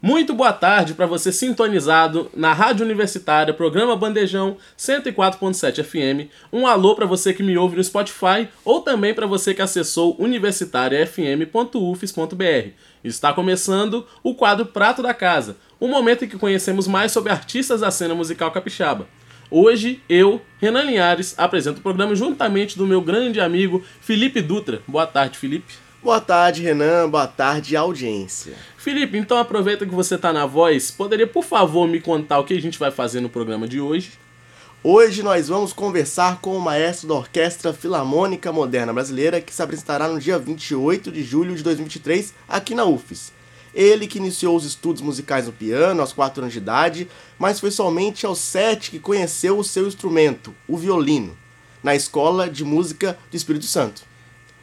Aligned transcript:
Muito 0.00 0.32
boa 0.34 0.52
tarde 0.52 0.92
para 0.92 1.06
você 1.06 1.32
sintonizado 1.32 2.30
na 2.36 2.52
Rádio 2.52 2.84
Universitária, 2.84 3.54
programa 3.54 3.96
Bandejão 3.96 4.58
104.7 4.78 5.82
FM. 5.82 6.30
Um 6.52 6.66
alô 6.66 6.94
para 6.94 7.06
você 7.06 7.32
que 7.32 7.42
me 7.42 7.56
ouve 7.56 7.76
no 7.76 7.84
Spotify 7.84 8.46
ou 8.62 8.82
também 8.82 9.14
para 9.14 9.26
você 9.26 9.54
que 9.54 9.62
acessou 9.62 10.14
universitariafm.ufes.br. 10.18 12.68
Está 13.02 13.32
começando 13.32 14.06
o 14.22 14.34
quadro 14.34 14.66
Prato 14.66 15.02
da 15.02 15.14
Casa, 15.14 15.56
um 15.80 15.88
momento 15.88 16.26
em 16.26 16.28
que 16.28 16.36
conhecemos 16.36 16.86
mais 16.86 17.10
sobre 17.10 17.32
artistas 17.32 17.80
da 17.80 17.90
cena 17.90 18.14
musical 18.14 18.50
capixaba. 18.50 19.08
Hoje, 19.50 20.02
eu, 20.10 20.42
Renan 20.58 20.82
Linhares, 20.82 21.34
apresento 21.38 21.80
o 21.80 21.82
programa 21.82 22.14
juntamente 22.14 22.76
do 22.76 22.86
meu 22.86 23.00
grande 23.00 23.40
amigo 23.40 23.82
Felipe 24.02 24.42
Dutra. 24.42 24.82
Boa 24.86 25.06
tarde, 25.06 25.38
Felipe. 25.38 25.72
Boa 26.02 26.20
tarde, 26.20 26.62
Renan. 26.62 27.08
Boa 27.08 27.26
tarde, 27.26 27.74
audiência. 27.76 28.54
Felipe, 28.86 29.18
então 29.18 29.36
aproveita 29.36 29.84
que 29.84 29.92
você 29.92 30.16
tá 30.16 30.32
na 30.32 30.46
voz, 30.46 30.92
poderia 30.92 31.26
por 31.26 31.42
favor 31.42 31.88
me 31.88 32.00
contar 32.00 32.38
o 32.38 32.44
que 32.44 32.54
a 32.54 32.62
gente 32.62 32.78
vai 32.78 32.92
fazer 32.92 33.18
no 33.18 33.28
programa 33.28 33.66
de 33.66 33.80
hoje? 33.80 34.12
Hoje 34.80 35.24
nós 35.24 35.48
vamos 35.48 35.72
conversar 35.72 36.40
com 36.40 36.56
o 36.56 36.60
maestro 36.60 37.08
da 37.08 37.14
Orquestra 37.14 37.72
Filarmônica 37.72 38.52
Moderna 38.52 38.92
Brasileira, 38.92 39.40
que 39.40 39.52
se 39.52 39.60
apresentará 39.60 40.06
no 40.06 40.20
dia 40.20 40.38
28 40.38 41.10
de 41.10 41.24
julho 41.24 41.56
de 41.56 41.64
2023 41.64 42.32
aqui 42.48 42.76
na 42.76 42.84
UFES. 42.84 43.32
Ele 43.74 44.06
que 44.06 44.18
iniciou 44.18 44.54
os 44.54 44.64
estudos 44.64 45.02
musicais 45.02 45.46
no 45.46 45.52
piano 45.52 46.00
aos 46.00 46.12
4 46.12 46.42
anos 46.42 46.52
de 46.52 46.60
idade, 46.60 47.08
mas 47.40 47.58
foi 47.58 47.72
somente 47.72 48.24
aos 48.24 48.38
7 48.38 48.92
que 48.92 49.00
conheceu 49.00 49.58
o 49.58 49.64
seu 49.64 49.88
instrumento, 49.88 50.54
o 50.68 50.76
violino, 50.76 51.36
na 51.82 51.96
Escola 51.96 52.48
de 52.48 52.62
Música 52.64 53.18
do 53.32 53.36
Espírito 53.36 53.66
Santo. 53.66 54.02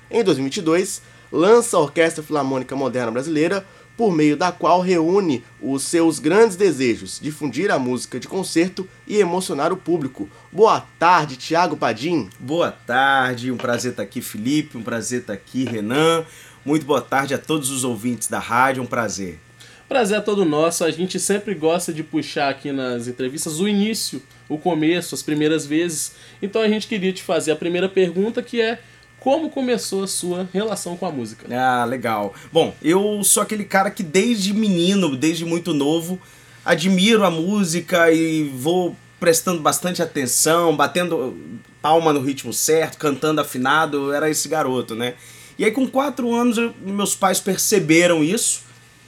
Em 0.10 0.24
2022, 0.24 1.02
lança 1.30 1.76
a 1.76 1.80
Orquestra 1.82 2.24
Filarmônica 2.24 2.74
Moderna 2.74 3.12
Brasileira, 3.12 3.66
por 3.96 4.14
meio 4.14 4.36
da 4.36 4.52
qual 4.52 4.82
reúne 4.82 5.44
os 5.62 5.84
seus 5.84 6.20
grandes 6.20 6.56
desejos, 6.56 7.20
difundir 7.22 7.72
a 7.72 7.80
música 7.80 8.20
de 8.20 8.28
concerto 8.28 8.88
e 9.08 9.18
emocionar 9.18 9.72
o 9.72 9.78
público. 9.78 10.30
Boa 10.52 10.82
tarde, 10.98 11.38
Tiago 11.38 11.78
Padim. 11.78 12.30
Boa 12.40 12.72
tarde, 12.72 13.52
um 13.52 13.58
prazer 13.58 13.92
estar 13.92 14.04
aqui, 14.04 14.22
Felipe, 14.22 14.78
um 14.78 14.84
prazer 14.84 15.22
estar 15.22 15.34
aqui, 15.34 15.64
Renan. 15.64 16.26
Muito 16.66 16.86
boa 16.86 17.02
tarde 17.02 17.34
a 17.34 17.38
todos 17.38 17.70
os 17.70 17.84
ouvintes 17.84 18.28
da 18.28 18.40
rádio, 18.40 18.82
um 18.82 18.86
prazer. 18.88 19.40
Prazer 19.88 20.18
é 20.18 20.22
todo 20.22 20.46
nosso, 20.46 20.84
a 20.84 20.90
gente 20.90 21.20
sempre 21.20 21.54
gosta 21.54 21.94
de 21.94 22.02
puxar 22.02 22.50
aqui 22.50 22.72
nas 22.72 23.08
entrevistas 23.08 23.60
o 23.60 23.68
início, 23.68 24.24
o 24.50 24.58
começo, 24.58 25.14
as 25.14 25.22
primeiras 25.22 25.66
vezes. 25.66 26.14
Então 26.42 26.62
a 26.62 26.68
gente 26.68 26.88
queria 26.88 27.14
te 27.14 27.22
fazer 27.22 27.52
a 27.52 27.56
primeira 27.56 27.88
pergunta 27.88 28.42
que 28.42 28.60
é 28.60 28.80
como 29.24 29.50
começou 29.50 30.04
a 30.04 30.08
sua 30.08 30.48
relação 30.54 30.98
com 30.98 31.06
a 31.06 31.12
música? 31.12 31.48
Ah, 31.50 31.86
legal. 31.86 32.34
Bom, 32.52 32.76
eu 32.84 33.24
sou 33.24 33.42
aquele 33.42 33.64
cara 33.64 33.90
que 33.90 34.04
desde 34.04 34.54
menino, 34.54 35.16
desde 35.16 35.46
muito 35.46 35.74
novo, 35.74 36.20
admiro 36.66 37.24
a 37.24 37.32
música 37.32 38.12
e 38.12 38.44
vou 38.44 38.94
prestando 39.22 39.62
bastante 39.62 40.02
atenção, 40.02 40.76
batendo 40.76 41.38
palma 41.82 42.12
no 42.12 42.20
ritmo 42.20 42.52
certo, 42.52 42.98
cantando 42.98 43.40
afinado, 43.40 44.08
eu 44.08 44.14
era 44.14 44.30
esse 44.30 44.50
garoto, 44.50 44.94
né? 44.94 45.14
E 45.58 45.64
aí 45.64 45.72
com 45.72 45.88
quatro 45.88 46.34
anos 46.34 46.58
eu, 46.58 46.74
meus 46.82 47.16
pais 47.16 47.40
perceberam 47.40 48.22
isso 48.22 48.64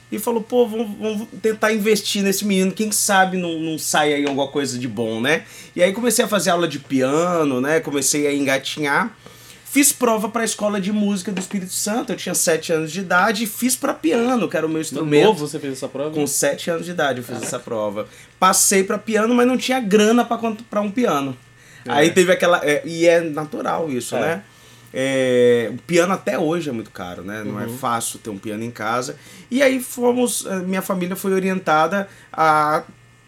e 0.09 0.17
falou, 0.17 0.41
pô, 0.41 0.65
vamos, 0.65 0.97
vamos, 0.97 1.27
tentar 1.41 1.73
investir 1.73 2.23
nesse 2.23 2.45
menino, 2.45 2.71
quem 2.71 2.89
sabe 2.89 3.35
não, 3.35 3.59
não 3.59 3.77
sai 3.77 4.13
aí 4.13 4.25
alguma 4.25 4.47
coisa 4.47 4.79
de 4.79 4.87
bom, 4.87 5.19
né? 5.19 5.43
E 5.75 5.83
aí 5.83 5.91
comecei 5.91 6.23
a 6.23 6.27
fazer 6.27 6.51
aula 6.51 6.69
de 6.69 6.79
piano, 6.79 7.59
né? 7.59 7.81
Comecei 7.81 8.27
a 8.27 8.33
engatinhar. 8.33 9.13
Fiz 9.75 9.91
prova 9.91 10.29
para 10.29 10.41
a 10.41 10.45
escola 10.45 10.79
de 10.79 10.89
música 10.89 11.33
do 11.33 11.41
Espírito 11.41 11.73
Santo. 11.73 12.13
Eu 12.13 12.15
tinha 12.15 12.33
7 12.33 12.71
anos 12.71 12.93
de 12.93 13.01
idade 13.01 13.43
e 13.43 13.45
fiz 13.45 13.75
para 13.75 13.93
piano, 13.93 14.47
que 14.47 14.55
era 14.55 14.65
o 14.65 14.69
meu 14.69 14.79
instrumento. 14.79 15.25
Novo 15.25 15.45
você 15.45 15.59
fez 15.59 15.73
essa 15.73 15.89
prova? 15.89 16.11
Com 16.11 16.25
7 16.25 16.71
anos 16.71 16.85
de 16.85 16.91
idade 16.91 17.19
eu 17.19 17.25
fiz 17.25 17.43
essa 17.43 17.59
prova. 17.59 18.07
Passei 18.39 18.85
para 18.85 18.97
piano, 18.97 19.35
mas 19.35 19.45
não 19.45 19.57
tinha 19.57 19.81
grana 19.81 20.23
para 20.23 20.37
comprar 20.37 20.79
um 20.79 20.89
piano. 20.89 21.35
É. 21.85 21.91
Aí 21.91 22.11
teve 22.11 22.31
aquela. 22.31 22.61
É, 22.63 22.83
e 22.85 23.05
é 23.05 23.19
natural 23.19 23.91
isso, 23.91 24.15
é. 24.15 24.21
né? 24.21 24.43
É, 24.93 25.69
o 25.73 25.77
piano 25.81 26.13
até 26.13 26.39
hoje 26.39 26.69
é 26.69 26.71
muito 26.71 26.91
caro, 26.91 27.21
né? 27.21 27.43
Não 27.43 27.59
é 27.59 27.65
uhum. 27.65 27.75
é 27.75 27.77
fácil 27.77 28.17
ter 28.19 28.29
um 28.29 28.37
piano 28.37 28.63
em 28.63 28.71
casa. 28.71 29.17
E 29.51 29.61
aí 29.61 29.81
fomos. 29.81 30.45
Eh, 30.45 30.59
minha 30.59 30.81
família 30.81 31.17
foi 31.17 31.33
orientada 31.33 32.07
a 32.31 32.83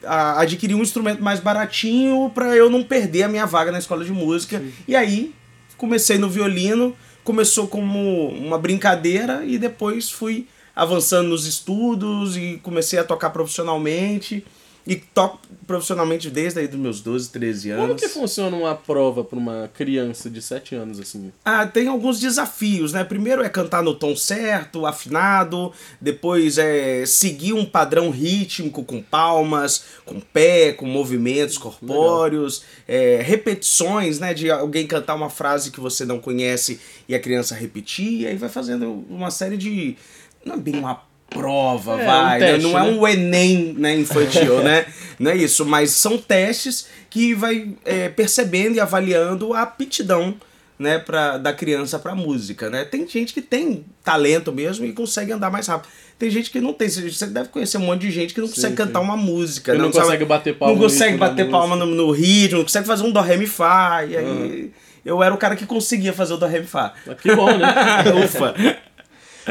a 0.05 0.41
adquirir 0.41 0.75
um 0.75 0.81
instrumento 0.81 1.21
mais 1.21 1.39
baratinho 1.39 2.31
para 2.33 2.55
eu 2.55 2.69
não 2.69 2.83
perder 2.83 3.23
a 3.23 3.27
minha 3.27 3.45
vaga 3.45 3.71
na 3.71 3.79
escola 3.79 4.05
de 4.05 4.11
música. 4.11 4.59
Sim. 4.59 4.71
E 4.87 4.95
aí 4.95 5.33
comecei 5.77 6.17
no 6.17 6.29
violino, 6.29 6.95
começou 7.23 7.67
como 7.67 8.29
uma 8.29 8.57
brincadeira 8.57 9.43
e 9.45 9.57
depois 9.57 10.09
fui 10.09 10.47
avançando 10.75 11.29
nos 11.29 11.45
estudos 11.45 12.37
e 12.37 12.59
comecei 12.61 12.99
a 12.99 13.03
tocar 13.03 13.31
profissionalmente. 13.31 14.45
E 14.87 14.95
toco 14.95 15.39
profissionalmente 15.67 16.29
desde 16.29 16.61
aí 16.61 16.67
dos 16.67 16.79
meus 16.79 17.01
12, 17.01 17.29
13 17.29 17.71
anos. 17.71 17.87
Como 17.87 17.99
que 17.99 18.07
funciona 18.07 18.55
uma 18.55 18.73
prova 18.73 19.21
para 19.21 19.37
uma 19.37 19.69
criança 19.73 20.29
de 20.29 20.41
7 20.41 20.75
anos 20.75 20.97
assim? 20.97 21.29
Ah, 21.43 21.67
tem 21.67 21.89
alguns 21.89 22.21
desafios, 22.21 22.93
né? 22.93 23.03
Primeiro 23.03 23.43
é 23.43 23.49
cantar 23.49 23.83
no 23.83 23.93
tom 23.93 24.15
certo, 24.15 24.85
afinado, 24.85 25.73
depois 25.99 26.57
é 26.57 27.05
seguir 27.05 27.51
um 27.51 27.65
padrão 27.65 28.09
rítmico 28.09 28.81
com 28.81 29.01
palmas, 29.01 29.83
com 30.05 30.21
pé, 30.21 30.71
com 30.71 30.85
movimentos 30.85 31.57
corpóreos, 31.57 32.63
é, 32.87 33.21
repetições, 33.21 34.19
né? 34.19 34.33
De 34.33 34.49
alguém 34.49 34.87
cantar 34.87 35.15
uma 35.15 35.29
frase 35.29 35.69
que 35.69 35.81
você 35.81 36.05
não 36.05 36.19
conhece 36.19 36.79
e 37.09 37.13
a 37.13 37.19
criança 37.19 37.53
repetir, 37.53 38.21
e 38.21 38.27
aí 38.27 38.37
vai 38.37 38.47
fazendo 38.47 39.05
uma 39.09 39.29
série 39.29 39.57
de. 39.57 39.97
Não 40.45 40.55
é 40.55 40.57
bem 40.57 40.77
uma 40.77 41.06
prova, 41.29 42.01
é, 42.01 42.05
vai. 42.05 42.37
Um 42.37 42.39
né? 42.39 42.47
teste, 42.47 42.63
não 42.63 42.79
é 42.79 42.83
né? 42.83 42.97
um 42.97 43.07
Enem 43.07 43.73
né, 43.77 43.95
infantil, 43.95 44.63
né? 44.63 44.85
Não 45.19 45.31
é 45.31 45.35
isso, 45.35 45.65
mas 45.65 45.89
são 45.91 46.15
testes 46.15 46.89
que 47.09 47.33
vai 47.33 47.71
é, 47.83 48.07
percebendo 48.07 48.75
e 48.75 48.79
avaliando 48.79 49.51
a 49.51 49.63
aptidão 49.63 50.35
né, 50.77 50.99
pra, 50.99 51.39
da 51.39 51.51
criança 51.51 51.97
para 51.97 52.13
música, 52.13 52.69
né? 52.69 52.85
Tem 52.85 53.07
gente 53.07 53.33
que 53.33 53.41
tem 53.41 53.83
talento 54.03 54.51
mesmo 54.51 54.85
e 54.85 54.93
consegue 54.93 55.31
andar 55.31 55.49
mais 55.49 55.65
rápido. 55.65 55.89
Tem 56.19 56.29
gente 56.29 56.51
que 56.51 56.61
não 56.61 56.73
tem. 56.73 56.87
Você 56.87 57.27
deve 57.27 57.49
conhecer 57.49 57.77
um 57.77 57.81
monte 57.81 58.01
de 58.01 58.11
gente 58.11 58.33
que 58.33 58.39
não 58.39 58.47
sim, 58.47 58.55
consegue 58.55 58.77
sim. 58.77 58.83
cantar 58.85 58.99
uma 58.99 59.17
música. 59.17 59.73
Não, 59.73 59.85
não, 59.85 59.91
consegue 59.91 60.07
sabe, 60.11 60.25
bater 60.25 60.55
palma. 60.55 60.73
Não 60.75 60.81
consegue 60.81 61.17
bater 61.17 61.49
palma 61.49 61.75
no, 61.75 61.85
no, 61.85 62.11
ritmo, 62.11 62.57
não 62.57 62.65
consegue 62.65 62.85
fazer 62.85 63.03
um 63.03 63.11
do 63.11 63.19
ré 63.19 63.37
mi 63.37 63.47
fá. 63.47 64.05
E 64.05 64.17
aí 64.17 64.25
uhum. 64.25 64.71
eu 65.03 65.23
era 65.23 65.33
o 65.33 65.37
cara 65.37 65.55
que 65.55 65.65
conseguia 65.65 66.13
fazer 66.13 66.33
o 66.33 66.37
do 66.37 66.45
ré 66.45 66.59
mi 66.59 66.67
fá. 66.67 66.93
Que 67.21 67.35
bom, 67.35 67.57
né? 67.57 67.67
Ufa. 68.23 68.53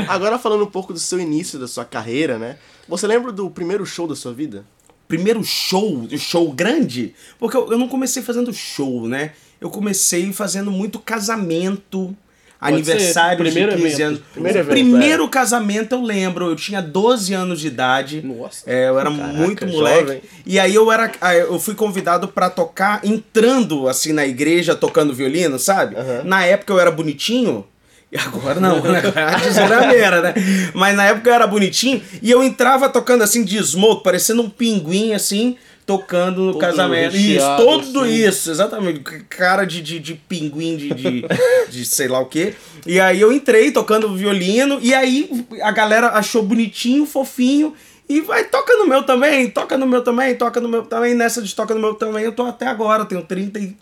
Agora 0.08 0.38
falando 0.38 0.64
um 0.64 0.70
pouco 0.70 0.92
do 0.92 0.98
seu 0.98 1.20
início, 1.20 1.58
da 1.58 1.68
sua 1.68 1.84
carreira, 1.84 2.38
né? 2.38 2.56
Você 2.88 3.06
lembra 3.06 3.32
do 3.32 3.50
primeiro 3.50 3.84
show 3.84 4.06
da 4.06 4.14
sua 4.14 4.32
vida? 4.32 4.64
Primeiro 5.08 5.42
show, 5.44 6.06
show 6.18 6.52
grande? 6.52 7.14
Porque 7.38 7.56
eu, 7.56 7.70
eu 7.72 7.78
não 7.78 7.88
comecei 7.88 8.22
fazendo 8.22 8.52
show, 8.52 9.08
né? 9.08 9.32
Eu 9.60 9.70
comecei 9.70 10.32
fazendo 10.32 10.70
muito 10.70 10.98
casamento, 10.98 12.14
Pode 12.58 12.74
aniversário 12.74 13.44
de 13.44 13.50
15 13.52 13.60
evento. 13.60 14.02
anos. 14.02 14.20
Primeiro, 14.32 14.58
evento, 14.58 14.70
primeiro 14.70 15.24
é. 15.24 15.28
casamento 15.28 15.94
eu 15.94 16.02
lembro, 16.02 16.46
eu 16.46 16.56
tinha 16.56 16.80
12 16.80 17.34
anos 17.34 17.60
de 17.60 17.66
idade. 17.68 18.22
Nossa. 18.22 18.68
É, 18.68 18.88
eu 18.88 18.98
era 18.98 19.10
Caraca, 19.10 19.32
muito 19.32 19.66
moleque. 19.66 20.00
Jovem. 20.00 20.22
E 20.44 20.58
aí 20.58 20.74
eu 20.74 20.90
era 20.90 21.12
ah, 21.20 21.34
eu 21.34 21.58
fui 21.60 21.74
convidado 21.74 22.28
para 22.28 22.48
tocar 22.50 23.00
entrando 23.04 23.88
assim 23.88 24.12
na 24.12 24.26
igreja 24.26 24.74
tocando 24.74 25.14
violino, 25.14 25.58
sabe? 25.58 25.94
Uhum. 25.94 26.24
Na 26.24 26.44
época 26.44 26.72
eu 26.72 26.80
era 26.80 26.90
bonitinho. 26.90 27.64
E 28.10 28.16
agora 28.16 28.60
não, 28.60 28.80
né? 28.82 29.02
A 29.16 29.38
desgrameira, 29.38 30.22
né? 30.22 30.34
Mas 30.74 30.96
na 30.96 31.06
época 31.06 31.28
eu 31.28 31.34
era 31.34 31.46
bonitinho 31.46 32.00
e 32.22 32.30
eu 32.30 32.42
entrava 32.42 32.88
tocando 32.88 33.22
assim 33.22 33.44
de 33.44 33.58
smoke, 33.62 34.04
parecendo 34.04 34.42
um 34.42 34.48
pinguim 34.48 35.12
assim, 35.12 35.56
tocando 35.84 36.42
no 36.42 36.52
todo 36.52 36.60
casamento. 36.60 37.16
Isso, 37.16 37.56
tudo 37.56 38.00
assim. 38.02 38.14
isso, 38.14 38.50
exatamente. 38.50 39.00
Cara 39.28 39.64
de, 39.64 39.82
de, 39.82 39.98
de 39.98 40.14
pinguim, 40.14 40.76
de, 40.76 40.94
de, 40.94 41.24
de 41.68 41.84
sei 41.84 42.06
lá 42.06 42.20
o 42.20 42.26
quê. 42.26 42.54
E 42.86 43.00
aí 43.00 43.20
eu 43.20 43.32
entrei 43.32 43.72
tocando 43.72 44.14
violino 44.14 44.78
e 44.80 44.94
aí 44.94 45.46
a 45.62 45.72
galera 45.72 46.08
achou 46.10 46.42
bonitinho, 46.42 47.06
fofinho. 47.06 47.74
E 48.08 48.20
vai, 48.20 48.44
toca 48.44 48.72
no 48.76 48.86
meu 48.86 49.02
também, 49.02 49.50
toca 49.50 49.76
no 49.76 49.84
meu 49.84 50.00
também, 50.00 50.32
toca 50.36 50.60
no 50.60 50.68
meu 50.68 50.82
também. 50.82 51.12
Nessa 51.12 51.42
de 51.42 51.52
toca 51.52 51.74
no 51.74 51.80
meu 51.80 51.94
também, 51.94 52.22
eu 52.22 52.30
tô 52.30 52.44
até 52.44 52.68
agora, 52.68 53.04
tenho 53.04 53.22
30 53.22 53.58
e 53.58 53.76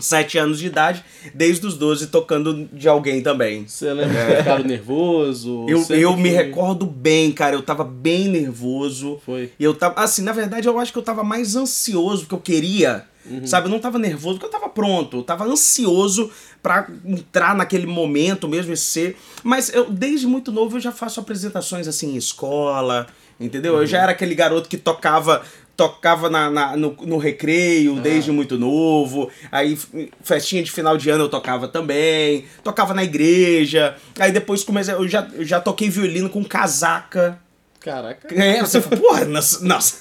sete 0.00 0.36
anos 0.38 0.58
de 0.58 0.66
idade, 0.66 1.04
desde 1.32 1.66
os 1.66 1.76
12 1.76 2.08
tocando 2.08 2.68
de 2.72 2.88
alguém 2.88 3.22
também. 3.22 3.66
Você 3.66 3.92
lembra 3.92 4.26
que 4.26 4.36
ficaram 4.38 4.64
nervoso? 4.64 5.66
Eu, 5.68 5.84
eu 5.90 6.16
me 6.16 6.30
que- 6.30 6.34
recordo 6.36 6.86
bem, 6.86 7.30
cara. 7.32 7.54
Eu 7.56 7.62
tava 7.62 7.84
bem 7.84 8.28
nervoso. 8.28 9.20
Foi. 9.24 9.50
E 9.58 9.64
eu 9.64 9.74
tava. 9.74 10.00
Assim, 10.00 10.22
na 10.22 10.32
verdade, 10.32 10.66
eu 10.68 10.78
acho 10.78 10.92
que 10.92 10.98
eu 10.98 11.02
tava 11.02 11.22
mais 11.24 11.56
ansioso, 11.56 12.22
porque 12.22 12.34
eu 12.34 12.40
queria. 12.56 13.04
Uhum. 13.26 13.46
Sabe? 13.46 13.68
Eu 13.68 13.70
não 13.70 13.78
tava 13.78 13.98
nervoso, 13.98 14.38
porque 14.38 14.54
eu 14.54 14.60
tava 14.60 14.70
pronto. 14.70 15.18
Eu 15.18 15.22
tava 15.22 15.44
ansioso 15.44 16.30
pra 16.62 16.86
entrar 17.06 17.54
naquele 17.54 17.86
momento 17.86 18.46
mesmo 18.46 18.72
e 18.72 18.76
ser. 18.76 19.16
Mas 19.42 19.72
eu, 19.72 19.90
desde 19.90 20.26
muito 20.26 20.52
novo, 20.52 20.76
eu 20.76 20.80
já 20.80 20.92
faço 20.92 21.20
apresentações 21.20 21.88
assim 21.88 22.12
em 22.14 22.16
escola. 22.16 23.06
Entendeu? 23.40 23.76
Eu 23.78 23.86
já 23.86 23.96
Uhum. 23.98 24.02
era 24.04 24.12
aquele 24.12 24.34
garoto 24.34 24.68
que 24.68 24.76
tocava. 24.76 25.42
Tocava 25.76 26.30
na, 26.30 26.48
na- 26.50 26.76
no, 26.76 26.96
no 27.02 27.18
recreio 27.18 27.96
Ah. 27.98 28.00
desde 28.00 28.30
muito 28.30 28.56
novo. 28.56 29.28
Aí, 29.50 29.76
festinha 30.22 30.62
de 30.62 30.70
final 30.70 30.96
de 30.96 31.10
ano 31.10 31.24
eu 31.24 31.28
tocava 31.28 31.66
também. 31.66 32.44
Tocava 32.62 32.94
na 32.94 33.02
igreja. 33.02 33.96
Aí 34.18 34.30
depois 34.30 34.62
comecei. 34.62 34.94
Eu 34.94 35.08
já, 35.08 35.26
eu 35.34 35.44
já 35.44 35.60
toquei 35.60 35.90
violino 35.90 36.28
com 36.30 36.44
casaca. 36.44 37.38
Caraca. 37.80 38.34
É, 38.34 38.60
você 38.60 38.80
fala, 38.80 38.96
porra, 38.96 39.24
nossa, 39.26 39.62
nossa 39.62 39.96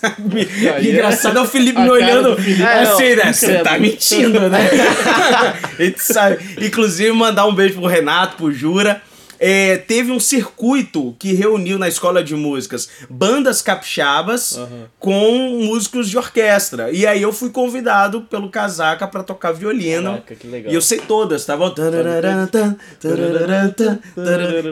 Aí 0.73 0.87
é- 0.87 0.91
engraçado 0.93 1.37
é 1.37 1.41
o 1.41 1.45
Felipe 1.45 1.81
me 1.81 1.89
olhando 1.89 2.35
do 2.35 2.41
Felipe. 2.41 2.63
assim, 2.63 3.03
É, 3.03 3.15
né? 3.17 3.23
não, 3.25 3.33
Você 3.33 3.57
tá 3.59 3.77
mentindo, 3.79 4.39
né? 4.49 4.59
A 5.77 5.83
gente 5.83 6.01
sabe. 6.01 6.37
Inclusive, 6.65 7.11
mandar 7.11 7.45
um 7.45 7.53
beijo 7.53 7.73
pro 7.75 7.85
Renato, 7.87 8.37
pro 8.37 8.53
Jura. 8.53 9.01
É, 9.45 9.75
teve 9.75 10.09
um 10.09 10.21
circuito 10.21 11.13
que 11.19 11.33
reuniu 11.33 11.77
na 11.77 11.89
escola 11.89 12.23
de 12.23 12.33
músicas 12.33 12.87
bandas 13.09 13.61
capixabas 13.61 14.57
Aham. 14.57 14.85
com 14.97 15.59
músicos 15.65 16.09
de 16.09 16.17
orquestra. 16.17 16.89
E 16.91 17.05
aí 17.05 17.21
eu 17.21 17.33
fui 17.33 17.49
convidado 17.49 18.21
pelo 18.21 18.49
Casaca 18.49 19.05
pra 19.05 19.21
tocar 19.21 19.51
violino. 19.51 20.11
Caraca, 20.11 20.35
que 20.35 20.47
legal. 20.47 20.71
E 20.71 20.75
eu 20.75 20.81
sei 20.81 20.99
todas, 20.99 21.45
tá 21.45 21.57
bom? 21.57 21.75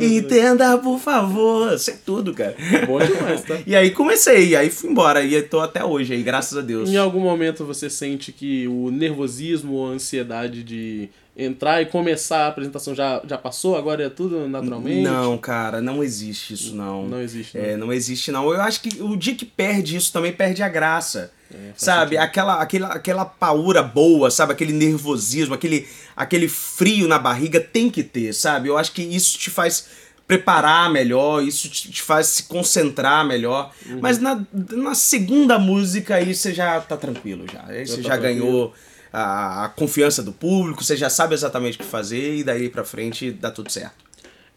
Entenda, 0.01 0.77
por 0.77 1.00
favor. 1.00 1.77
Sei 1.77 1.95
tudo, 2.06 2.33
cara. 2.33 2.56
Bom 2.88 3.00
demais, 3.00 3.41
tá? 3.44 3.57
E 3.68 3.75
aí 3.75 3.91
comecei, 3.91 4.50
e 4.50 4.56
aí 4.56 4.69
fui 4.69 4.89
embora. 4.89 5.21
E 5.21 5.41
tô 5.41 5.59
até 5.59 5.83
hoje 5.83 6.13
aí, 6.13 6.23
graças 6.23 6.57
a 6.57 6.62
Deus. 6.62 6.89
Em 6.89 6.95
algum 6.95 7.19
momento 7.19 7.65
você 7.65 7.89
sente 7.89 8.31
que 8.31 8.69
o 8.69 8.89
nervosismo 8.89 9.73
ou 9.73 9.89
a 9.89 9.94
ansiedade 9.95 10.63
de 10.63 11.09
entrar 11.36 11.81
e 11.81 11.86
começar 11.86 12.45
a 12.45 12.48
apresentação 12.48 12.94
já, 12.94 13.22
já 13.25 13.38
passou? 13.38 13.78
Agora 13.78 14.04
é 14.04 14.10
tudo 14.10 14.48
naturalmente? 14.48 15.01
Não, 15.01 15.38
cara, 15.38 15.81
não 15.81 16.04
existe 16.04 16.54
isso, 16.54 16.75
não. 16.75 17.07
Não 17.07 17.22
existe, 17.22 17.57
não. 17.57 17.66
É, 17.66 17.78
não 17.78 17.94
existe, 17.94 18.31
não. 18.31 18.54
Eu 18.54 18.62
acho 18.62 18.81
que 18.81 19.01
o 19.01 19.16
dia 19.16 19.36
que 19.36 19.45
perde 19.45 19.95
isso 19.95 20.12
também 20.12 20.33
perde 20.33 20.62
a 20.62 20.69
graça. 20.69 21.31
É, 21.54 21.72
sabe? 21.75 22.18
Aquela, 22.18 22.62
aquela, 22.62 22.88
aquela 22.88 23.25
paura 23.25 23.83
boa, 23.83 24.31
sabe? 24.31 24.54
Aquele 24.54 24.72
nervosismo, 24.72 25.54
aquele, 25.54 25.88
aquele 26.16 26.48
frio 26.48 27.07
na 27.07 27.19
barriga 27.19 27.60
tem 27.60 27.89
que 27.89 28.04
ter, 28.04 28.33
sabe? 28.33 28.69
Eu 28.69 28.78
acho 28.78 28.92
que 28.94 29.01
isso 29.01 29.38
te 29.38 29.50
faz 29.50 30.01
preparar 30.25 30.89
melhor, 30.89 31.44
isso 31.44 31.68
te, 31.69 32.01
faz 32.01 32.28
se 32.28 32.44
concentrar 32.44 33.25
melhor. 33.25 33.74
Uhum. 33.86 34.00
Mas 34.01 34.18
na, 34.18 34.42
na 34.54 34.95
segunda 34.95 35.60
música 35.60 36.16
aí 36.16 36.33
você 36.33 36.54
já 36.54 36.80
tá 36.80 36.95
tranquilo 36.95 37.45
já. 37.51 37.66
Aí 37.68 37.86
você 37.86 37.98
tá 37.98 38.10
já 38.10 38.18
ganhou 38.18 38.74
a, 39.12 39.66
a 39.66 39.69
confiança 39.69 40.24
do 40.24 40.31
público, 40.31 40.84
você 40.84 40.96
já 40.96 41.10
sabe 41.10 41.34
exatamente 41.34 41.75
o 41.75 41.80
que 41.80 41.86
fazer 41.86 42.38
e 42.38 42.44
daí 42.44 42.69
pra 42.69 42.84
frente 42.84 43.31
dá 43.31 43.52
tudo 43.52 43.72
certo. 43.72 43.96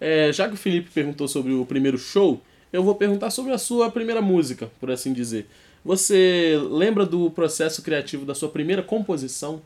É, 0.00 0.32
já 0.32 0.48
que 0.48 0.54
o 0.54 0.56
Felipe 0.56 0.90
perguntou 0.90 1.26
sobre 1.26 1.52
o 1.52 1.64
primeiro 1.64 1.98
show, 1.98 2.42
eu 2.72 2.82
vou 2.82 2.94
perguntar 2.94 3.30
sobre 3.30 3.52
a 3.52 3.58
sua 3.58 3.90
primeira 3.90 4.20
música, 4.20 4.70
por 4.80 4.90
assim 4.90 5.12
dizer. 5.12 5.48
Você 5.84 6.58
lembra 6.70 7.04
do 7.04 7.30
processo 7.30 7.82
criativo 7.82 8.24
da 8.24 8.34
sua 8.34 8.48
primeira 8.48 8.82
composição? 8.82 9.62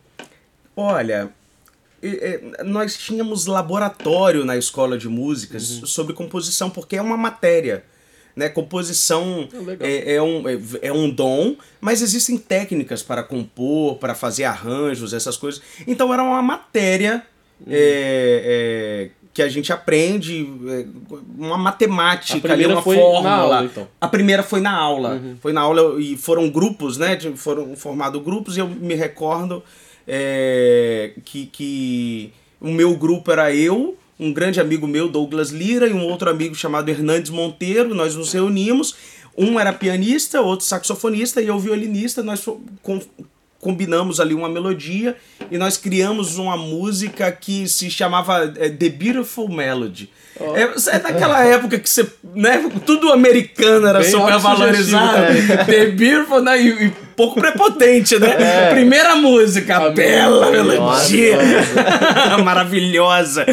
Olha, 0.77 1.33
nós 2.65 2.97
tínhamos 2.97 3.47
laboratório 3.47 4.45
na 4.45 4.57
escola 4.57 4.99
de 4.99 5.09
músicas 5.09 5.63
sobre 5.63 6.13
composição, 6.13 6.71
porque 6.71 6.97
é 6.97 7.03
uma 7.03 7.17
matéria. 7.17 7.85
Né? 8.39 8.49
Composição 8.49 9.49
Ah, 9.53 9.75
é, 9.81 10.15
é 10.15 10.23
um, 10.23 10.49
é, 10.49 10.59
é 10.83 10.93
um 10.93 11.11
dom, 11.11 11.57
mas 11.81 12.01
existem 12.01 12.39
técnicas 12.39 13.03
para 13.03 13.21
compor, 13.21 13.97
para 13.97 14.15
fazer 14.15 14.45
arranjos, 14.45 15.13
essas 15.13 15.37
coisas. 15.37 15.61
Então 15.89 16.15
era 16.15 16.23
uma 16.23 16.41
matéria 16.41 17.27
é, 17.67 19.11
é, 19.11 19.11
que 19.35 19.43
a 19.43 19.49
gente 19.49 19.73
aprende, 19.73 20.49
é, 20.69 20.87
uma 21.37 21.59
matemática, 21.59 22.53
ali, 22.53 22.65
uma 22.65 22.81
foi 22.81 22.95
fórmula. 22.95 23.23
na 23.23 23.35
aula, 23.35 23.65
então. 23.65 23.89
A 24.01 24.07
primeira 24.07 24.45
foi 24.45 24.61
na 24.61 24.73
aula. 24.73 25.21
Foi 25.41 25.53
na 25.53 25.63
aula 25.63 26.01
e 26.01 26.17
foram 26.17 26.49
grupos, 26.49 26.97
né? 26.97 27.19
Foram 27.35 27.75
formados 27.75 28.23
grupos 28.23 28.57
e 28.57 28.61
eu 28.61 28.69
me 28.69 28.95
recordo 28.95 29.65
é, 30.07 31.11
que, 31.25 31.47
que 31.47 32.33
o 32.61 32.69
meu 32.69 32.97
grupo 32.97 33.33
era 33.33 33.53
eu, 33.53 33.98
um 34.19 34.33
grande 34.33 34.61
amigo 34.61 34.87
meu, 34.87 35.09
Douglas 35.09 35.51
Lira, 35.51 35.87
e 35.87 35.93
um 35.93 36.05
outro 36.05 36.29
amigo 36.29 36.55
chamado 36.55 36.89
Hernandes 36.89 37.31
Monteiro. 37.31 37.95
Nós 37.95 38.15
nos 38.15 38.33
reunimos. 38.33 38.95
Um 39.37 39.59
era 39.61 39.73
pianista, 39.73 40.41
outro 40.41 40.67
saxofonista 40.67 41.41
e 41.41 41.47
eu 41.47 41.59
violinista. 41.59 42.23
Nós 42.23 42.45
com- 42.83 43.01
combinamos 43.61 44.21
ali 44.21 44.35
uma 44.35 44.49
melodia 44.49 45.17
e 45.51 45.59
nós 45.59 45.77
criamos 45.77 46.39
uma 46.39 46.57
música 46.57 47.31
que 47.33 47.69
se 47.69 47.91
chamava 47.91 48.53
é, 48.57 48.69
The 48.69 48.89
Beautiful 48.89 49.49
Melody. 49.49 50.11
É, 50.41 50.97
é 50.97 50.99
daquela 51.01 51.45
época 51.45 51.79
que 51.79 51.91
você, 51.91 52.09
né, 52.35 52.71
tudo 52.87 53.13
americano 53.13 53.87
era 53.89 53.99
Bem 54.01 54.11
super 54.11 54.39
valorizado. 54.39 55.17
The 55.67 55.87
Beautiful, 55.91 56.41
né, 56.43 56.63
e, 56.63 56.87
e 56.87 56.93
pouco 57.19 57.41
prepotente, 57.41 58.17
né? 58.17 58.71
Primeira 58.71 59.17
música, 59.17 59.77
A 59.77 59.91
bela 59.91 60.53
melodia. 60.53 61.37
maravilhosa. 62.45 63.45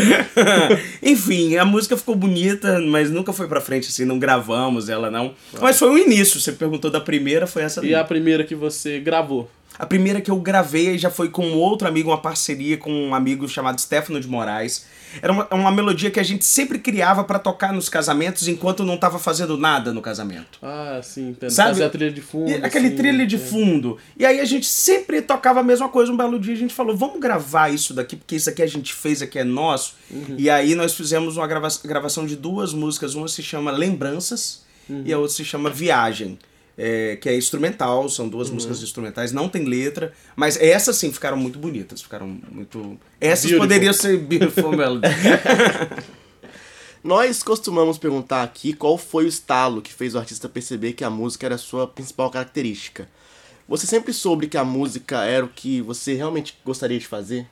Enfim, 1.01 1.57
a 1.57 1.65
música 1.65 1.97
ficou 1.97 2.13
bonita, 2.13 2.79
mas 2.79 3.09
nunca 3.09 3.33
foi 3.33 3.47
pra 3.47 3.59
frente 3.59 3.87
assim, 3.89 4.05
não 4.05 4.19
gravamos 4.19 4.87
ela 4.87 5.09
não. 5.09 5.33
Mas 5.59 5.79
foi 5.79 5.89
o 5.89 5.97
início, 5.97 6.39
você 6.39 6.51
perguntou 6.51 6.91
da 6.91 7.01
primeira, 7.01 7.47
foi 7.47 7.63
essa 7.63 7.83
E 7.83 7.95
a 7.95 8.03
primeira 8.03 8.43
que 8.43 8.53
você 8.53 8.99
gravou? 8.99 9.49
A 9.77 9.85
primeira 9.85 10.21
que 10.21 10.31
eu 10.31 10.37
gravei 10.37 10.97
já 10.97 11.09
foi 11.09 11.29
com 11.29 11.53
outro 11.53 11.87
amigo, 11.87 12.09
uma 12.09 12.21
parceria 12.21 12.77
com 12.77 12.91
um 12.91 13.15
amigo 13.15 13.47
chamado 13.47 13.79
Stefano 13.79 14.19
de 14.19 14.27
Moraes. 14.27 14.85
Era 15.21 15.31
uma, 15.31 15.47
uma 15.51 15.71
melodia 15.71 16.11
que 16.11 16.19
a 16.19 16.23
gente 16.23 16.43
sempre 16.43 16.79
criava 16.79 17.23
pra 17.23 17.39
tocar 17.39 17.71
nos 17.73 17.87
casamentos 17.87 18.47
enquanto 18.47 18.83
não 18.83 18.97
tava 18.97 19.17
fazendo 19.17 19.57
nada 19.57 19.93
no 19.93 20.01
casamento. 20.01 20.59
Ah, 20.61 20.99
sim, 21.01 21.29
entendo. 21.29 21.49
Sabe? 21.49 21.69
Fazer 21.69 21.83
a 21.85 21.89
trilha 21.89 22.11
de 22.11 22.21
fundo. 22.21 22.49
E 22.49 22.55
aquele 22.55 22.91
trilha 22.91 23.25
de 23.25 23.35
é. 23.35 23.39
fundo. 23.39 23.97
E 24.17 24.25
aí 24.25 24.39
a 24.39 24.45
gente 24.45 24.65
sempre 24.65 25.21
tocava 25.21 25.61
a 25.61 25.63
mesma 25.63 25.87
coisa. 25.87 26.11
Um 26.11 26.17
belo 26.17 26.39
dia 26.39 26.53
a 26.53 26.57
gente 26.57 26.73
falou, 26.73 26.95
vamos 26.95 27.19
gravar 27.19 27.69
isso 27.69 27.93
daqui, 27.93 28.15
porque 28.15 28.35
isso 28.35 28.49
aqui 28.49 28.61
a 28.61 28.67
gente 28.67 28.93
fez, 28.93 29.21
aqui 29.21 29.39
é 29.39 29.43
nosso. 29.43 29.95
Uhum. 30.11 30.35
E 30.37 30.49
aí 30.49 30.75
nós 30.75 30.93
fizemos 30.93 31.37
uma 31.37 31.47
grava 31.47 31.69
gravação 31.85 32.25
de 32.25 32.35
duas 32.35 32.73
músicas. 32.73 33.15
Uma 33.15 33.27
se 33.27 33.41
chama 33.41 33.71
Lembranças 33.71 34.65
Uhum. 34.89 35.03
e 35.05 35.13
a 35.13 35.17
outra 35.17 35.35
se 35.35 35.45
chama 35.45 35.69
Viagem. 35.69 36.37
É, 36.77 37.15
que 37.15 37.29
é 37.29 37.37
instrumental, 37.37 38.09
são 38.09 38.25
Uhum. 38.25 38.31
duas 38.31 38.49
músicas 38.49 38.81
instrumentais, 38.83 39.31
não 39.31 39.47
tem 39.47 39.63
letra, 39.65 40.11
mas 40.35 40.57
essas 40.59 40.95
sim 40.97 41.11
ficaram 41.11 41.37
muito 41.37 41.57
bonitas, 41.59 42.01
ficaram 42.01 42.27
muito. 42.27 42.97
Essas 43.19 43.45
Beautiful. 43.51 43.67
poderiam 43.67 43.93
ser 43.93 44.17
Beautiful 44.17 44.71
Melody. 44.75 45.07
Nós 47.03 47.43
costumamos 47.43 47.97
perguntar 47.99 48.41
aqui 48.41 48.73
qual 48.73 48.97
foi 48.97 49.25
o 49.25 49.27
estalo 49.27 49.81
que 49.81 49.93
fez 49.93 50.15
o 50.15 50.17
artista 50.17 50.49
perceber 50.49 50.93
que 50.93 51.03
a 51.03 51.09
música 51.09 51.45
era 51.45 51.53
a 51.55 51.59
sua 51.59 51.85
principal 51.87 52.31
característica. 52.31 53.07
Você 53.67 53.85
sempre 53.85 54.11
soube 54.11 54.47
que 54.47 54.57
a 54.57 54.63
música 54.63 55.23
era 55.23 55.45
o 55.45 55.49
que 55.49 55.81
você 55.81 56.15
realmente 56.15 56.57
gostaria 56.65 56.97
de 56.97 57.07
fazer? 57.07 57.47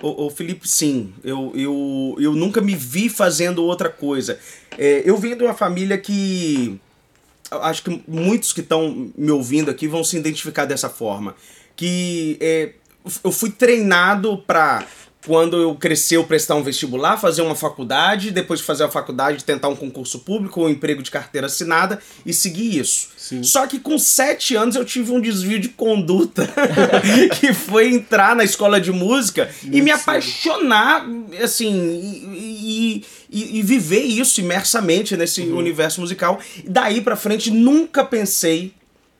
Ô, 0.00 0.26
ô, 0.26 0.30
Felipe, 0.30 0.66
sim. 0.68 1.12
Eu, 1.22 1.52
eu, 1.54 2.16
eu 2.18 2.34
nunca 2.34 2.60
me 2.60 2.74
vi 2.74 3.08
fazendo 3.08 3.64
outra 3.64 3.88
coisa. 3.90 4.38
É, 4.76 5.02
eu 5.04 5.16
vim 5.18 5.36
de 5.36 5.44
uma 5.44 5.54
família 5.54 5.98
que. 5.98 6.80
Acho 7.50 7.82
que 7.82 8.02
muitos 8.06 8.52
que 8.52 8.60
estão 8.60 9.10
me 9.16 9.30
ouvindo 9.30 9.70
aqui 9.70 9.88
vão 9.88 10.04
se 10.04 10.16
identificar 10.16 10.64
dessa 10.64 10.88
forma. 10.88 11.34
Que 11.74 12.36
é, 12.40 12.72
eu 13.24 13.32
fui 13.32 13.50
treinado 13.50 14.38
para 14.46 14.86
quando 15.26 15.56
eu 15.60 15.74
crescer 15.74 16.16
eu 16.16 16.24
prestar 16.24 16.54
um 16.54 16.62
vestibular, 16.62 17.16
fazer 17.18 17.42
uma 17.42 17.54
faculdade, 17.56 18.30
depois 18.30 18.60
de 18.60 18.66
fazer 18.66 18.84
a 18.84 18.88
faculdade 18.88 19.44
tentar 19.44 19.68
um 19.68 19.74
concurso 19.76 20.20
público 20.20 20.60
ou 20.60 20.66
um 20.66 20.70
emprego 20.70 21.02
de 21.02 21.10
carteira 21.10 21.48
assinada 21.48 21.98
e 22.24 22.32
seguir 22.32 22.78
isso. 22.78 23.08
Sim. 23.16 23.42
Só 23.42 23.66
que 23.66 23.78
com 23.80 23.98
sete 23.98 24.54
anos 24.54 24.76
eu 24.76 24.84
tive 24.84 25.10
um 25.12 25.20
desvio 25.20 25.58
de 25.58 25.68
conduta 25.68 26.48
que 27.40 27.52
foi 27.52 27.88
entrar 27.92 28.34
na 28.36 28.44
escola 28.44 28.80
de 28.80 28.92
música 28.92 29.50
e 29.64 29.82
me 29.82 29.90
apaixonar, 29.90 31.04
assim, 31.42 31.74
e, 31.74 32.96
e- 32.98 33.04
e- 33.30 33.58
e 33.58 33.62
viver 33.62 34.00
isso 34.02 34.40
imersamente 34.40 35.16
nesse 35.16 35.42
universo 35.42 36.00
musical. 36.00 36.38
Daí 36.64 37.00
pra 37.00 37.16
frente 37.16 37.50
nunca 37.50 38.04
pensei 38.04 38.72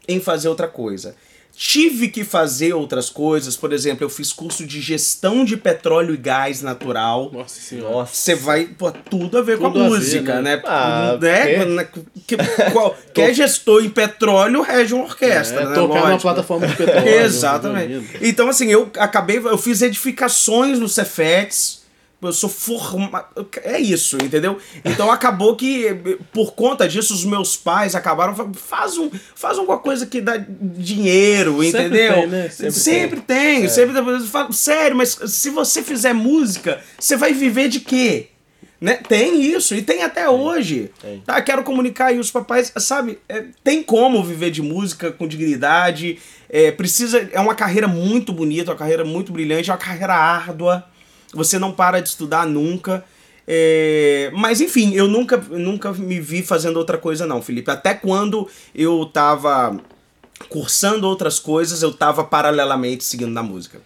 em 0.07 0.21
fazer 0.21 0.49
outra 0.49 0.69
coisa. 0.69 1.15
Tive 1.61 2.07
que 2.07 2.23
fazer 2.23 2.73
outras 2.73 3.11
coisas. 3.11 3.57
Por 3.57 3.73
exemplo, 3.73 4.05
eu 4.05 4.09
fiz 4.09 4.33
curso 4.33 4.65
de 4.65 4.81
gestão 4.81 5.45
de 5.45 5.57
petróleo 5.57 6.15
e 6.15 6.17
gás 6.17 6.63
natural. 6.63 7.31
Nossa 7.33 7.61
senhora. 7.61 8.07
Você 8.07 8.37
vai, 8.37 8.67
pô, 8.67 8.93
tudo 8.93 9.37
a 9.39 9.43
ver 9.43 9.59
Tudo 9.59 9.73
com 9.73 9.79
a 9.79 9.81
a 9.81 9.89
ver, 9.89 9.91
música, 9.97 10.41
né? 10.41 10.57
né? 10.57 10.63
Ah, 10.65 11.19
né? 11.21 11.55
é. 11.55 11.65
Na- 11.65 11.85
que- 11.85 12.37
Qualquer 12.73 13.35
gestor 13.35 13.85
em 13.85 13.91
petróleo 13.91 14.63
rege 14.63 14.95
uma 14.95 15.05
orquestra, 15.05 15.63
É, 15.63 15.67
né? 15.67 15.75
tocar 15.75 16.01
Lógico. 16.01 16.23
plataforma 16.23 16.69
de 16.69 16.77
petróleo. 16.77 17.09
Exatamente. 17.25 17.93
lindo. 17.93 18.07
Então, 18.23 18.49
assim, 18.49 18.69
eu 18.69 18.89
acabei, 18.97 19.39
eu 19.39 19.59
fiz 19.59 19.83
edificações 19.83 20.79
no 20.79 20.89
Cefex. 20.89 21.78
Eu 22.21 22.33
sou 22.33 22.51
formado. 22.51 23.49
É 23.63 23.79
isso, 23.79 24.17
entendeu? 24.17 24.59
Então 24.85 25.09
acabou 25.11 25.55
que, 25.55 26.19
por 26.33 26.53
conta 26.53 26.89
disso, 26.89 27.15
os 27.15 27.25
meus 27.25 27.57
pais 27.57 27.95
acabaram 27.95 28.35
falando: 28.35 28.59
faz, 28.59 28.99
um, 28.99 29.09
faz 29.37 29.57
alguma 29.57 29.79
coisa 29.79 30.05
que 30.05 30.21
dá 30.21 30.37
dinheiro, 30.37 31.63
Sempre 31.63 31.81
entendeu? 31.81 32.15
tem, 32.15 32.27
né? 32.27 32.49
Sempre 32.49 32.73
Sempre 32.73 33.21
tem. 33.21 33.69
Sempre 33.69 33.95
tem. 33.95 34.13
Eu 34.13 34.21
falo, 34.23 34.53
Sério, 34.53 34.97
mas 34.97 35.17
se 35.27 35.51
você 35.51 35.81
fizer 35.81 36.13
música, 36.13 36.81
você 36.99 37.17
vai 37.17 37.33
viver 37.33 37.69
de 37.69 37.81
quê? 37.81 38.29
Né? 38.81 38.95
Tem 38.95 39.41
isso, 39.43 39.75
e 39.75 39.83
tem 39.83 40.03
até 40.03 40.29
hoje. 40.29 40.91
Tá, 41.25 41.41
quero 41.41 41.65
comunicar 41.65 42.07
aí 42.07 42.19
os 42.19 42.31
papais, 42.31 42.73
sabe? 42.79 43.19
é, 43.29 43.45
tem 43.63 43.83
como 43.83 44.23
viver 44.23 44.51
de 44.51 44.63
música 44.63 45.13
com 45.13 45.27
dignidade. 45.27 46.19
É, 46.49 46.73
precisa. 46.73 47.29
É 47.33 47.41
uma 47.41 47.55
carreira 47.55 47.87
muito 47.87 48.33
bonita, 48.33 48.73
uma 48.73 48.77
carreira 48.77 49.05
muito 49.05 49.33
brilhante, 49.33 49.71
é 49.71 49.73
uma 49.73 49.79
carreira 49.79 50.15
árdua. 50.15 50.85
Você 51.33 51.59
não 51.59 51.73
para 51.73 52.01
de 52.01 52.09
estudar 52.09 52.47
nunca. 52.47 53.05
É, 53.47 54.31
mas 54.35 54.61
enfim, 54.61 54.95
eu 54.95 55.09
nunca, 55.09 55.37
nunca 55.37 55.93
me 55.93 56.21
vi 56.21 56.43
fazendo 56.43 56.77
outra 56.77 56.99
coisa, 56.99 57.27
não, 57.27 57.41
Felipe. 57.41 57.71
Até 57.71 57.95
quando 57.95 58.49
eu 58.75 59.07
tava 59.07 59.81
cursando 60.49 61.07
outras 61.07 61.39
coisas, 61.39 61.83
eu 61.83 61.93
tava 61.93 62.25
paralelamente 62.25 63.05
seguindo 63.05 63.33
na 63.33 63.43
música. 63.43 63.81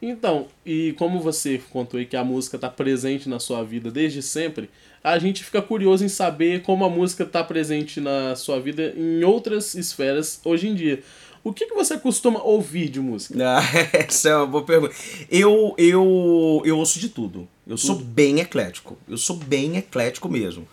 Então, 0.00 0.46
e 0.64 0.92
como 0.98 1.20
você 1.20 1.60
contou 1.70 1.98
aí 1.98 2.04
que 2.04 2.16
a 2.16 2.22
música 2.22 2.58
tá 2.58 2.68
presente 2.68 3.28
na 3.28 3.40
sua 3.40 3.64
vida 3.64 3.90
desde 3.90 4.22
sempre, 4.22 4.68
a 5.02 5.18
gente 5.18 5.42
fica 5.42 5.62
curioso 5.62 6.04
em 6.04 6.08
saber 6.08 6.62
como 6.62 6.84
a 6.84 6.90
música 6.90 7.24
tá 7.24 7.42
presente 7.42 8.00
na 8.00 8.36
sua 8.36 8.60
vida 8.60 8.92
em 8.96 9.24
outras 9.24 9.74
esferas 9.74 10.40
hoje 10.44 10.68
em 10.68 10.74
dia. 10.74 11.02
O 11.46 11.52
que, 11.52 11.66
que 11.66 11.74
você 11.76 11.96
costuma 11.96 12.42
ouvir 12.42 12.88
de 12.88 12.98
música? 12.98 13.36
Ah, 13.40 13.62
Essa 13.94 14.30
é 14.30 14.36
uma 14.36 14.48
boa 14.48 14.64
pergunta. 14.64 14.92
Eu, 15.30 15.76
eu, 15.78 16.60
eu 16.64 16.76
ouço 16.76 16.98
de 16.98 17.08
tudo. 17.08 17.46
Eu 17.64 17.78
sou 17.78 17.94
bem 17.94 18.40
eclético. 18.40 18.98
Eu 19.08 19.16
sou 19.16 19.36
bem 19.36 19.76
eclético 19.76 20.28
mesmo. 20.28 20.66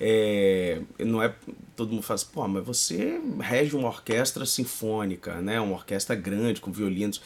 É, 0.00 0.82
não 1.00 1.20
é. 1.20 1.34
Todo 1.74 1.90
mundo 1.90 2.04
fala 2.04 2.14
assim, 2.14 2.28
pô, 2.32 2.46
mas 2.46 2.64
você 2.64 3.20
rege 3.40 3.74
uma 3.74 3.88
orquestra 3.88 4.46
sinfônica, 4.46 5.40
né? 5.40 5.60
Uma 5.60 5.74
orquestra 5.74 6.14
grande, 6.14 6.60
com 6.60 6.70
violinos. 6.70 7.20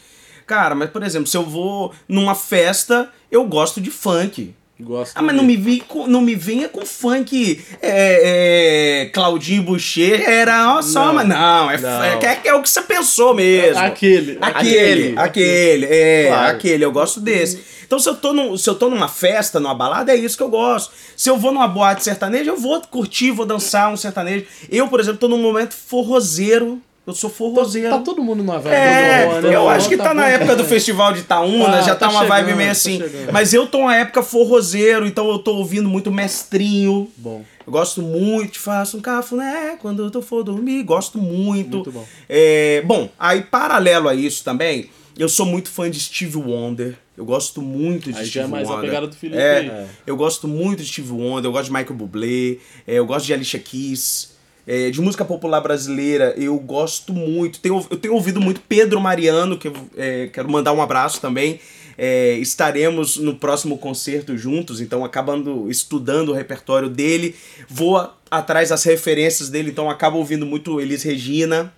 Cara, 0.47 0.73
mas 0.73 0.89
por 0.89 1.03
exemplo, 1.03 1.27
se 1.27 1.37
eu 1.37 1.43
vou 1.43 1.93
numa 2.07 2.33
festa, 2.33 3.13
eu 3.29 3.45
gosto 3.45 3.79
de 3.79 3.91
funk. 3.91 4.55
Gosto 4.77 5.13
Ah, 5.15 5.21
mas 5.21 5.33
não 5.33 5.43
me, 5.43 5.55
vi 5.55 5.79
com- 5.79 6.05
não 6.05 6.19
me 6.19 6.35
venha 6.35 6.67
com 6.67 6.85
funk 6.85 7.63
é, 7.81 9.03
é, 9.03 9.05
Claudinho 9.05 9.63
Boucher, 9.63 10.21
era 10.29 10.75
ó, 10.75 10.81
só, 10.81 11.05
Não, 11.07 11.13
mas 11.13 11.27
não, 11.29 11.71
é, 11.71 11.77
não. 11.77 12.03
É, 12.03 12.19
é, 12.25 12.41
é 12.49 12.53
o 12.53 12.61
que 12.61 12.69
você 12.69 12.81
pensou 12.81 13.33
mesmo. 13.33 13.81
Aquele. 13.81 14.37
Aquele, 14.41 15.17
aquele, 15.17 15.85
é, 15.85 16.27
Claro. 16.27 16.57
aquele, 16.57 16.83
eu 16.83 16.91
gosto 16.91 17.21
desse. 17.21 17.63
Então, 17.85 17.99
se 17.99 18.09
eu, 18.09 18.15
tô 18.15 18.33
num, 18.33 18.57
se 18.57 18.69
eu 18.69 18.75
tô 18.75 18.89
numa 18.89 19.07
festa, 19.07 19.59
numa 19.61 19.73
balada, 19.75 20.11
é 20.11 20.15
isso 20.17 20.35
que 20.35 20.43
eu 20.43 20.49
gosto. 20.49 20.91
Se 21.15 21.29
eu 21.29 21.37
vou 21.37 21.51
numa 21.53 21.67
boate 21.67 22.03
sertaneja, 22.03 22.49
eu 22.51 22.57
vou 22.57 22.81
curtir, 22.81 23.31
vou 23.31 23.45
dançar 23.45 23.93
um 23.93 23.95
sertanejo. 23.95 24.45
Eu, 24.69 24.87
por 24.89 24.99
exemplo, 24.99 25.19
tô 25.19 25.27
num 25.29 25.41
momento 25.41 25.73
forrozeiro. 25.73 26.81
Eu 27.07 27.13
sou 27.13 27.29
forrozeiro. 27.29 27.89
Tá 27.91 27.99
todo 27.99 28.21
mundo 28.23 28.37
numa 28.43 28.57
vibe 28.57 28.73
É, 28.75 29.25
do 29.25 29.29
forró, 29.29 29.41
né? 29.41 29.55
eu 29.55 29.69
acho 29.69 29.87
que 29.89 29.95
forró 29.95 30.07
tá 30.09 30.13
na 30.15 30.23
bom. 30.23 30.27
época 30.29 30.55
do 30.55 30.65
festival 30.65 31.13
de 31.13 31.19
Itaúna, 31.19 31.77
Ah, 31.77 31.81
já 31.81 31.93
tá, 31.95 32.07
tá 32.07 32.09
uma 32.09 32.25
vibe 32.25 32.45
chegando, 32.45 32.57
meio 32.57 32.67
tá 32.69 32.71
assim. 32.71 32.97
chegando. 32.97 33.31
Mas 33.31 33.53
eu 33.53 33.67
tô 33.67 33.85
na 33.85 33.95
época 33.97 34.23
forrozeiro, 34.23 35.05
então 35.05 35.29
eu 35.29 35.37
tô 35.37 35.55
ouvindo 35.55 35.87
muito 35.87 36.11
mestrinho. 36.11 37.07
Bom. 37.17 37.43
Eu 37.65 37.71
gosto 37.71 38.01
muito, 38.01 38.59
faço 38.59 38.97
um 38.97 39.01
cafuné 39.01 39.77
quando 39.81 40.11
eu 40.13 40.21
for 40.21 40.43
dormir, 40.43 40.81
gosto 40.83 41.17
muito. 41.19 41.75
Muito 41.77 41.91
bom. 41.91 42.05
É, 42.27 42.81
bom, 42.85 43.09
aí 43.19 43.41
paralelo 43.43 44.07
a 44.09 44.15
isso 44.15 44.43
também, 44.43 44.89
eu 45.17 45.29
sou 45.29 45.45
muito 45.45 45.69
fã 45.69 45.89
de 45.89 45.99
Steve 45.99 46.37
Wonder. 46.37 46.95
Eu 47.17 47.23
gosto 47.23 47.61
muito 47.61 48.11
de 48.11 48.17
Aí 48.19 48.25
Steve 48.25 48.29
já 48.31 48.41
é 48.43 48.47
mais 48.47 48.67
a 48.67 48.71
Wonder. 48.73 48.89
pegada 48.89 49.07
do 49.07 49.15
Felipe 49.15 49.39
É, 49.41 49.57
aí. 49.59 49.85
eu 50.05 50.17
gosto 50.17 50.47
muito 50.49 50.83
de 50.83 50.89
Steve 50.89 51.11
Wonder, 51.13 51.45
eu 51.45 51.51
gosto 51.53 51.67
de 51.67 51.71
Michael 51.71 51.95
Bublé, 51.95 52.57
é, 52.85 52.95
eu 52.95 53.05
gosto 53.05 53.25
de 53.25 53.33
Alicia 53.33 53.59
Keys. 53.59 54.34
É, 54.67 54.89
de 54.89 54.99
música 54.99 55.23
popular 55.23 55.61
brasileira, 55.61 56.33
eu 56.37 56.57
gosto 56.57 57.13
muito. 57.13 57.59
Tenho, 57.59 57.85
eu 57.89 57.97
tenho 57.97 58.13
ouvido 58.15 58.41
muito 58.41 58.61
Pedro 58.61 58.99
Mariano, 58.99 59.57
que 59.57 59.67
eu 59.67 59.73
é, 59.95 60.27
quero 60.33 60.49
mandar 60.49 60.73
um 60.73 60.81
abraço 60.81 61.21
também. 61.21 61.59
É, 61.97 62.33
estaremos 62.39 63.15
no 63.17 63.35
próximo 63.35 63.77
concerto 63.77 64.35
juntos, 64.37 64.81
então 64.81 65.05
acabando 65.05 65.69
estudando 65.69 66.29
o 66.29 66.33
repertório 66.33 66.89
dele, 66.89 67.35
vou 67.69 67.95
a- 67.97 68.13
atrás 68.29 68.69
das 68.69 68.83
referências 68.83 69.47
dele, 69.49 69.69
então 69.71 69.89
acabo 69.89 70.17
ouvindo 70.17 70.45
muito 70.45 70.81
Elis 70.81 71.03
Regina, 71.03 71.71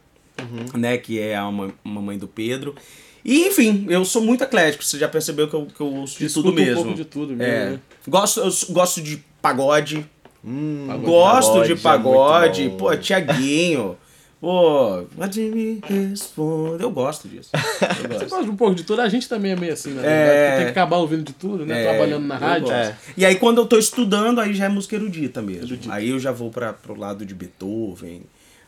né, 0.75 0.97
que 0.97 1.19
é 1.19 1.35
a 1.35 1.51
ma- 1.51 1.69
mamãe 1.83 2.17
do 2.17 2.27
Pedro. 2.27 2.73
E 3.23 3.47
enfim, 3.47 3.85
eu 3.89 4.03
sou 4.05 4.21
muito 4.23 4.43
eclético, 4.43 4.83
você 4.83 4.97
já 4.97 5.07
percebeu 5.07 5.47
que 5.47 5.53
eu, 5.53 5.65
que 5.67 5.81
eu 5.81 5.87
ouço 5.93 6.17
de 6.17 6.33
tudo 6.33 6.49
um 6.49 6.53
mesmo. 6.53 6.75
pouco 6.83 6.93
de 6.97 7.05
tudo 7.05 7.33
mesmo, 7.35 7.43
É. 7.53 7.69
né? 7.71 7.79
Gosto, 8.07 8.39
eu 8.39 8.51
gosto 8.73 9.01
de 9.01 9.21
pagode. 9.41 10.05
Pagode. 10.87 11.05
Gosto 11.05 11.47
pagode 11.51 11.67
de 11.67 11.73
é 11.73 11.75
pagode. 11.83 12.69
bom. 12.69 12.77
Pô, 12.77 12.97
Tiaguinho. 12.97 13.97
Pô, 14.39 15.03
pode 15.17 15.41
me 15.41 15.81
responder. 15.83 16.83
Eu 16.83 16.91
gosto 16.91 17.27
disso. 17.27 17.49
Eu 17.53 17.59
Você 17.97 18.07
gosto. 18.07 18.29
gosta 18.29 18.43
de 18.45 18.49
um 18.51 18.55
pouco 18.55 18.75
de 18.75 18.83
tudo? 18.83 19.01
A 19.01 19.09
gente 19.09 19.27
também 19.27 19.51
é 19.51 19.55
meio 19.55 19.73
assim, 19.73 19.91
né? 19.93 20.03
É. 20.05 20.55
Tem 20.57 20.65
que 20.65 20.71
acabar 20.71 20.97
ouvindo 20.97 21.23
de 21.23 21.33
tudo, 21.33 21.65
né? 21.65 21.81
É, 21.81 21.89
Trabalhando 21.89 22.25
na 22.27 22.37
rádio. 22.37 22.67
gosto. 22.67 22.95
E 23.17 23.25
aí, 23.25 23.35
quando 23.35 23.57
eu 23.59 23.65
tô 23.65 23.77
estudando, 23.79 24.39
aí 24.39 24.53
já 24.53 24.65
é 24.65 24.69
música 24.69 24.95
erudita 24.95 25.41
mesmo. 25.41 25.63
Erudita. 25.63 25.91
Aí 25.93 26.09
eu 26.09 26.19
já 26.19 26.31
vou 26.31 26.51
para 26.51 26.71
pro 26.71 26.95
lado 26.97 27.25
de 27.25 27.33
Beethoven. 27.33 28.21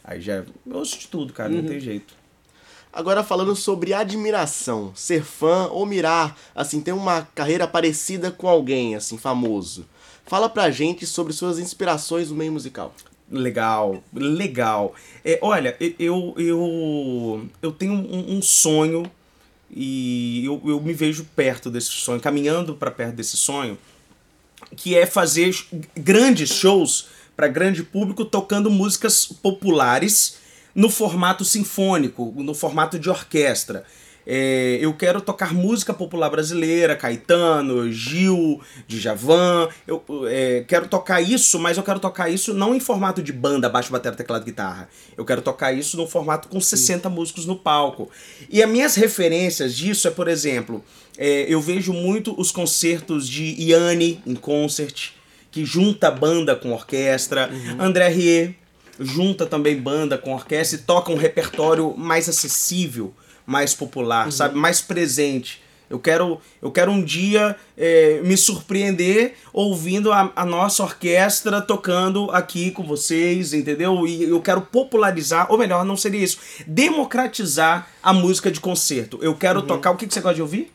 Aí 0.04 0.20
já. 0.20 0.38
Eu 0.38 0.46
ouço 0.74 0.98
de 0.98 1.08
tudo, 1.08 1.32
cara, 1.34 1.52
Uhum. 1.52 1.62
não 1.62 1.70
tem 1.70 1.80
jeito. 1.80 2.16
Agora 2.92 3.24
falando 3.24 3.56
sobre 3.56 3.94
admiração, 3.94 4.92
ser 4.96 5.24
fã 5.24 5.68
ou 5.68 5.86
mirar, 5.86 6.36
assim, 6.56 6.82
ter 6.82 6.92
uma 6.94 7.28
carreira 7.36 7.68
parecida 7.68 8.32
com 8.32 8.48
alguém, 8.50 8.96
assim, 8.96 9.16
famoso. 9.20 9.86
Fala 10.30 10.48
pra 10.48 10.70
gente 10.70 11.08
sobre 11.08 11.34
suas 11.34 11.58
inspirações 11.58 12.30
no 12.30 12.36
meio 12.36 12.52
musical. 12.52 12.94
Legal, 13.32 14.04
legal. 14.14 14.94
É, 15.26 15.40
olha, 15.42 15.76
eu, 15.98 16.36
eu, 16.38 17.50
eu 17.64 17.72
tenho 17.72 17.94
um, 17.94 18.38
um 18.38 18.40
sonho 18.40 19.10
e 19.72 20.46
eu, 20.46 20.62
eu 20.66 20.80
me 20.80 20.94
vejo 20.94 21.26
perto 21.36 21.72
desse 21.72 21.90
sonho, 21.90 22.22
caminhando 22.22 22.76
para 22.76 22.92
perto 22.92 23.16
desse 23.16 23.38
sonho, 23.38 23.76
que 24.76 24.96
é 24.96 25.08
fazer 25.08 25.52
grandes 25.98 26.52
shows 26.52 27.08
para 27.36 27.48
grande 27.48 27.82
público 27.82 28.24
tocando 28.24 28.70
músicas 28.70 29.26
populares 29.26 30.38
no 30.76 30.92
formato 30.92 31.44
sinfônico, 31.44 32.32
no 32.38 32.54
formato 32.54 33.00
de 33.00 33.10
orquestra. 33.10 33.84
É, 34.32 34.78
eu 34.80 34.94
quero 34.94 35.22
tocar 35.22 35.56
música 35.56 35.92
popular 35.92 36.30
brasileira, 36.30 36.96
Caetano, 36.96 37.92
Gil, 37.92 38.62
Djavan. 38.88 39.68
Eu 39.88 40.04
é, 40.28 40.64
quero 40.68 40.88
tocar 40.88 41.20
isso, 41.20 41.58
mas 41.58 41.78
eu 41.78 41.84
quero 41.84 42.00
tocar 42.00 42.30
isso 42.30 42.54
não 42.54 42.76
em 42.76 42.80
formato 42.80 43.24
de 43.24 43.34
banda, 43.34 43.68
baixo, 43.68 43.92
bateria, 43.92 44.16
teclado, 44.16 44.46
guitarra. 44.46 44.88
Eu 45.18 45.26
quero 45.26 45.42
tocar 45.42 45.74
isso 45.74 45.98
num 45.98 46.06
formato 46.06 46.48
com 46.48 46.62
60 46.62 47.10
músicos 47.10 47.48
no 47.48 47.56
palco. 47.56 48.08
E 48.52 48.62
as 48.62 48.70
minhas 48.70 48.94
referências 48.94 49.76
disso 49.76 50.08
é, 50.08 50.12
por 50.12 50.28
exemplo, 50.28 50.84
é, 51.18 51.52
eu 51.52 51.60
vejo 51.60 51.92
muito 51.92 52.40
os 52.40 52.52
concertos 52.52 53.28
de 53.28 53.56
Yanni 53.60 54.22
em 54.28 54.36
concert, 54.36 55.10
que 55.50 55.66
junta 55.66 56.12
banda 56.12 56.56
com 56.56 56.72
orquestra. 56.72 57.50
André 57.80 58.10
Rieu 58.10 58.54
junta 59.00 59.46
também 59.46 59.78
banda 59.78 60.18
com 60.18 60.34
orquestra 60.34 60.78
e 60.78 60.82
toca 60.84 61.12
um 61.12 61.16
repertório 61.16 61.96
mais 61.98 62.28
acessível, 62.28 63.14
mais 63.50 63.74
popular, 63.74 64.32
sabe? 64.32 64.56
Mais 64.56 64.80
presente. 64.80 65.60
Eu 65.90 65.98
quero, 65.98 66.40
eu 66.62 66.72
quero 66.72 66.92
um 66.92 67.04
dia 67.04 67.56
é, 67.76 68.22
me 68.24 68.38
surpreender 68.38 69.34
ouvindo 69.52 70.12
a, 70.12 70.32
a 70.36 70.46
nossa 70.46 70.84
orquestra 70.84 71.60
tocando 71.60 72.30
aqui 72.30 72.70
com 72.70 72.84
vocês, 72.84 73.54
entendeu? 73.56 74.06
E 74.06 74.24
eu 74.26 74.40
quero 74.40 74.62
popularizar, 74.62 75.48
ou 75.50 75.58
melhor, 75.58 75.84
não 75.84 75.98
seria 75.98 76.24
isso, 76.24 76.38
democratizar 76.68 77.88
a 78.04 78.14
música 78.14 78.52
de 78.52 78.60
concerto. 78.60 79.18
Eu 79.20 79.34
quero 79.34 79.64
tocar. 79.64 79.90
O 79.90 79.96
que, 79.96 80.06
que 80.06 80.14
você 80.14 80.22
gosta 80.22 80.36
de 80.36 80.44
ouvir? 80.44 80.72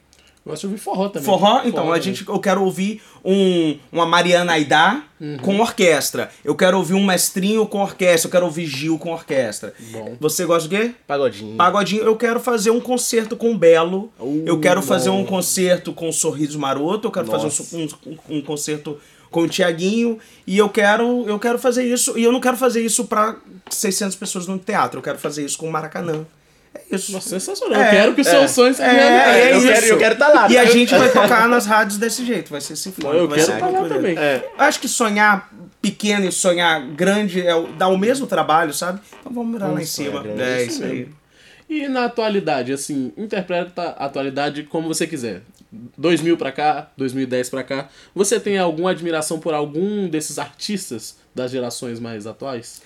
Gosto 0.47 0.61
de 0.63 0.67
ouvir 0.67 0.79
forró 0.79 1.09
também. 1.09 1.25
Forró? 1.25 1.63
Então, 1.65 1.85
a 1.85 1.87
também. 1.87 2.03
gente, 2.03 2.29
eu 2.29 2.39
quero 2.39 2.63
ouvir 2.63 3.01
um, 3.25 3.79
uma 3.91 4.05
Mariana 4.05 4.53
Aidá 4.53 5.03
Uhum. 5.19 5.39
com 5.39 5.59
orquestra. 5.61 6.31
Eu 6.45 6.55
quero 6.55 6.77
ouvir 6.77 6.93
um 6.93 7.03
mestrinho 7.03 7.65
com 7.67 7.79
orquestra. 7.81 8.27
Eu 8.29 8.31
quero 8.33 8.45
ouvir 8.45 8.67
Gil 8.67 8.99
com 8.99 9.11
orquestra. 9.11 9.73
Bom. 9.91 10.17
Você 10.21 10.45
gosta 10.45 10.69
do 10.69 10.77
quê? 10.77 10.95
Pagodinho. 11.07 11.57
Pagodinho. 11.57 12.03
Eu 12.03 12.15
quero 12.17 12.39
fazer 12.41 12.71
um 12.71 12.81
concerto 12.81 13.37
com 13.37 13.53
o 13.53 13.57
Belo. 13.57 14.13
Uh, 14.21 14.43
eu 14.45 14.61
quero 14.61 14.83
fazer 14.83 15.09
bom. 15.09 15.21
um 15.21 15.25
concerto 15.25 15.95
com 15.95 16.11
o 16.11 16.13
Sorriso 16.13 16.59
Maroto. 16.59 17.07
Eu 17.09 17.13
quero 17.13 17.27
Nossa. 17.27 17.49
fazer 17.65 17.77
um, 18.07 18.11
um, 18.13 18.37
um 18.37 18.43
concerto 18.43 18.99
com 19.31 19.41
o 19.41 19.49
Tiaguinho. 19.49 20.19
E 20.47 20.59
eu 20.59 20.69
quero, 20.69 21.25
eu 21.27 21.39
quero 21.39 21.59
fazer 21.59 21.85
isso. 21.85 22.19
E 22.19 22.23
eu 22.25 22.31
não 22.31 22.41
quero 22.41 22.59
fazer 22.59 22.85
isso 22.85 23.07
pra 23.07 23.37
600 23.71 24.15
pessoas 24.17 24.47
no 24.47 24.59
teatro. 24.59 24.99
Eu 24.99 25.03
quero 25.03 25.19
fazer 25.19 25.43
isso 25.43 25.57
com 25.57 25.67
o 25.67 25.73
Maracanã. 25.73 26.27
É 26.75 26.97
isso. 26.97 27.12
Nossa, 27.12 27.28
sensacional. 27.28 27.81
É, 27.81 27.87
eu 27.87 27.90
quero 27.90 28.14
que 28.14 28.21
o 28.21 28.25
seu 28.25 28.40
é. 28.40 28.49
sonho 28.49 28.75
seja 28.75 28.88
É, 28.90 28.95
realidade. 28.95 29.38
é 29.38 29.52
eu, 29.52 29.59
isso. 29.59 29.66
quero, 29.69 29.87
eu 29.87 29.99
quero 29.99 30.12
estar 30.14 30.28
lá. 30.28 30.50
E 30.50 30.59
a 30.59 30.64
tá? 30.64 30.71
gente 30.71 30.95
vai 30.95 31.09
tocar 31.12 31.49
nas 31.49 31.66
rádios 31.66 31.99
desse 31.99 32.25
jeito, 32.25 32.50
vai 32.50 32.61
ser 32.61 32.76
sinfônico. 32.76 33.14
Eu 33.23 33.28
vai 33.28 33.38
quero 33.38 33.50
ser 33.50 33.54
estar 33.54 33.66
lá 33.71 33.81
muito 33.81 33.95
também. 33.95 34.16
É. 34.19 34.49
Acho 34.59 34.81
que 34.81 34.88
sonhar 34.88 35.50
pequeno 35.81 36.26
e 36.26 36.33
sonhar 36.33 36.81
grande 36.88 37.47
é, 37.47 37.54
o- 37.54 37.69
dá 37.73 37.88
o 37.88 37.97
mesmo 37.99 38.26
trabalho, 38.26 38.73
sabe? 38.73 39.00
Então 39.21 39.33
vamos 39.33 39.52
mirar 39.52 39.73
lá 39.73 39.81
em 39.83 39.87
cima. 39.87 40.25
É 40.38 40.62
Isso 40.62 40.73
isso 40.73 40.85
aí. 40.85 40.90
mesmo. 41.00 41.14
E 41.69 41.88
na 41.88 42.04
atualidade, 42.04 42.73
assim, 42.73 43.12
interpreta 43.16 43.95
a 43.99 44.04
atualidade 44.04 44.64
como 44.64 44.87
você 44.88 45.07
quiser. 45.07 45.43
2000 45.99 46.37
pra 46.37 46.52
cá, 46.52 46.88
2010 46.97 47.49
pra 47.50 47.62
cá. 47.64 47.88
Você 48.14 48.38
tem 48.38 48.59
alguma 48.59 48.90
admiração 48.90 49.40
por 49.40 49.54
algum 49.54 50.07
desses 50.09 50.38
artistas 50.38 51.16
das 51.35 51.50
gerações 51.50 51.99
mais 51.99 52.26
atuais? 52.26 52.81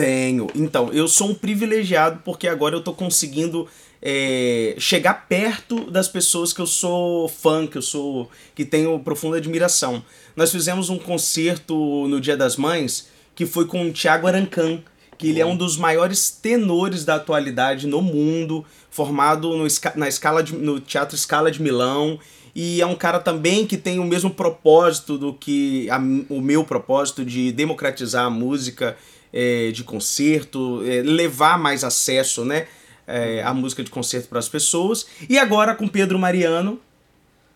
Tenho. 0.00 0.46
Então, 0.54 0.92
eu 0.92 1.06
sou 1.08 1.28
um 1.30 1.34
privilegiado 1.34 2.20
porque 2.24 2.48
agora 2.48 2.74
eu 2.74 2.80
tô 2.82 2.92
conseguindo 2.92 3.66
é, 4.02 4.74
chegar 4.78 5.26
perto 5.28 5.90
das 5.90 6.08
pessoas 6.08 6.52
que 6.52 6.60
eu 6.60 6.66
sou 6.66 7.28
fã, 7.28 7.66
que 7.66 7.76
eu 7.78 7.82
sou. 7.82 8.30
que 8.54 8.64
tenho 8.64 8.98
profunda 9.00 9.36
admiração. 9.36 10.02
Nós 10.34 10.50
fizemos 10.50 10.88
um 10.88 10.98
concerto 10.98 11.74
no 12.08 12.20
Dia 12.20 12.36
das 12.36 12.56
Mães 12.56 13.08
que 13.34 13.46
foi 13.46 13.66
com 13.66 13.88
o 13.88 13.92
Thiago 13.92 14.26
Arancan, 14.26 14.80
que 15.16 15.28
ele 15.28 15.40
é 15.40 15.46
um 15.46 15.56
dos 15.56 15.76
maiores 15.76 16.30
tenores 16.30 17.04
da 17.04 17.14
atualidade 17.16 17.86
no 17.86 18.00
mundo, 18.02 18.64
formado 18.90 19.56
no, 19.56 19.66
na 19.96 20.08
escala 20.08 20.42
de- 20.42 20.54
no 20.54 20.80
Teatro 20.80 21.16
Scala 21.16 21.50
de 21.50 21.60
Milão. 21.62 22.18
E 22.54 22.80
é 22.80 22.86
um 22.86 22.96
cara 22.96 23.18
também 23.20 23.66
que 23.66 23.76
tem 23.76 23.98
o 23.98 24.04
mesmo 24.04 24.30
propósito 24.30 25.16
do 25.16 25.32
que 25.32 25.88
a- 25.90 25.98
o 26.28 26.40
meu 26.40 26.64
propósito 26.64 27.24
de 27.24 27.52
democratizar 27.52 28.24
a 28.26 28.30
música 28.30 28.96
é, 29.32 29.70
de 29.70 29.84
concerto, 29.84 30.82
é, 30.84 31.02
levar 31.02 31.58
mais 31.58 31.84
acesso 31.84 32.44
né, 32.44 32.66
é, 33.06 33.42
à 33.42 33.52
música 33.52 33.82
de 33.82 33.90
concerto 33.90 34.28
para 34.28 34.38
as 34.38 34.48
pessoas. 34.48 35.06
E 35.28 35.38
agora 35.38 35.74
com 35.74 35.88
Pedro 35.88 36.18
Mariano, 36.18 36.80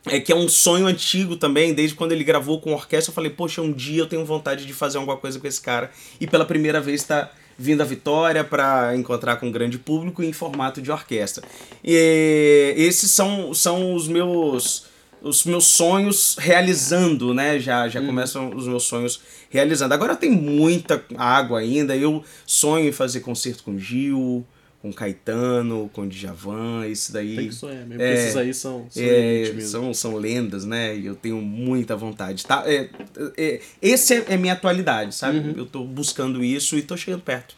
é 0.06 0.20
que 0.20 0.30
é 0.30 0.36
um 0.36 0.48
sonho 0.48 0.86
antigo 0.86 1.36
também, 1.36 1.72
desde 1.72 1.96
quando 1.96 2.12
ele 2.12 2.24
gravou 2.24 2.60
com 2.60 2.74
orquestra, 2.74 3.10
eu 3.10 3.14
falei, 3.14 3.30
poxa, 3.30 3.62
um 3.62 3.72
dia 3.72 4.02
eu 4.02 4.06
tenho 4.06 4.24
vontade 4.24 4.66
de 4.66 4.72
fazer 4.74 4.98
alguma 4.98 5.16
coisa 5.16 5.40
com 5.40 5.46
esse 5.46 5.60
cara. 5.60 5.90
E 6.20 6.26
pela 6.26 6.44
primeira 6.44 6.80
vez 6.80 7.00
está 7.00 7.30
vindo 7.56 7.80
a 7.80 7.84
Vitória 7.84 8.44
para 8.44 8.94
encontrar 8.96 9.36
com 9.36 9.46
um 9.46 9.52
grande 9.52 9.78
público 9.78 10.22
em 10.22 10.32
formato 10.32 10.82
de 10.82 10.90
orquestra. 10.90 11.46
E 11.82 12.74
esses 12.76 13.10
são, 13.10 13.54
são 13.54 13.94
os 13.94 14.06
meus 14.06 14.86
os 15.24 15.44
meus 15.44 15.66
sonhos 15.66 16.36
realizando, 16.38 17.32
né? 17.32 17.58
Já 17.58 17.88
já 17.88 18.00
começam 18.00 18.54
os 18.54 18.68
meus 18.68 18.84
sonhos 18.84 19.20
realizando. 19.48 19.94
Agora 19.94 20.14
tem 20.14 20.30
muita 20.30 21.02
água 21.16 21.60
ainda. 21.60 21.96
Eu 21.96 22.22
sonho 22.46 22.88
em 22.88 22.92
fazer 22.92 23.20
concerto 23.20 23.64
com 23.64 23.78
Gil, 23.78 24.46
com 24.82 24.92
Caetano, 24.92 25.90
com 25.94 26.06
Djavan, 26.06 26.86
isso 26.86 27.10
daí. 27.10 27.36
Tem 27.36 27.48
que 27.48 27.54
sonhar 27.54 27.86
mesmo, 27.86 28.02
É, 28.02 28.12
esses 28.12 28.36
aí 28.36 28.52
são, 28.52 28.86
são 28.90 29.02
É, 29.02 29.60
são, 29.60 29.94
são 29.94 30.16
lendas, 30.16 30.66
né? 30.66 30.94
E 30.94 31.06
eu 31.06 31.14
tenho 31.14 31.40
muita 31.40 31.96
vontade. 31.96 32.44
Tá? 32.44 32.62
É, 32.66 32.90
é, 33.38 33.60
esse 33.80 34.14
é, 34.14 34.24
é 34.28 34.36
minha 34.36 34.52
atualidade, 34.52 35.14
sabe? 35.14 35.38
Uhum. 35.38 35.54
Eu 35.56 35.64
tô 35.64 35.84
buscando 35.84 36.44
isso 36.44 36.76
e 36.76 36.82
tô 36.82 36.98
chegando 36.98 37.22
perto. 37.22 37.56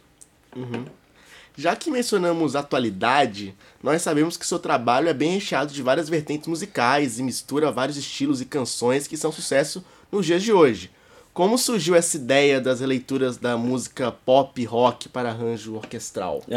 Já 1.57 1.75
que 1.75 1.91
mencionamos 1.91 2.55
atualidade, 2.55 3.55
nós 3.87 4.03
sabemos 4.03 4.37
que 4.37 4.45
seu 4.45 4.59
trabalho 4.59 5.09
é 5.09 5.15
bem 5.15 5.31
recheado 5.31 5.73
de 5.73 5.81
várias 5.81 6.09
vertentes 6.09 6.49
musicais 6.49 7.21
e 7.21 7.23
mistura 7.23 7.71
vários 7.71 7.97
estilos 7.97 8.41
e 8.41 8.45
canções 8.45 9.07
que 9.07 9.17
são 9.17 9.31
sucesso 9.31 9.85
nos 10.11 10.27
dias 10.27 10.43
de 10.43 10.53
hoje. 10.53 10.91
Como 11.33 11.57
surgiu 11.57 11.95
essa 11.95 12.17
ideia 12.17 12.61
das 12.61 12.81
releituras 12.81 13.37
da 13.37 13.57
música 13.57 14.11
pop 14.11 14.65
rock 14.65 15.09
para 15.09 15.29
arranjo 15.29 15.77
orquestral? 15.77 16.43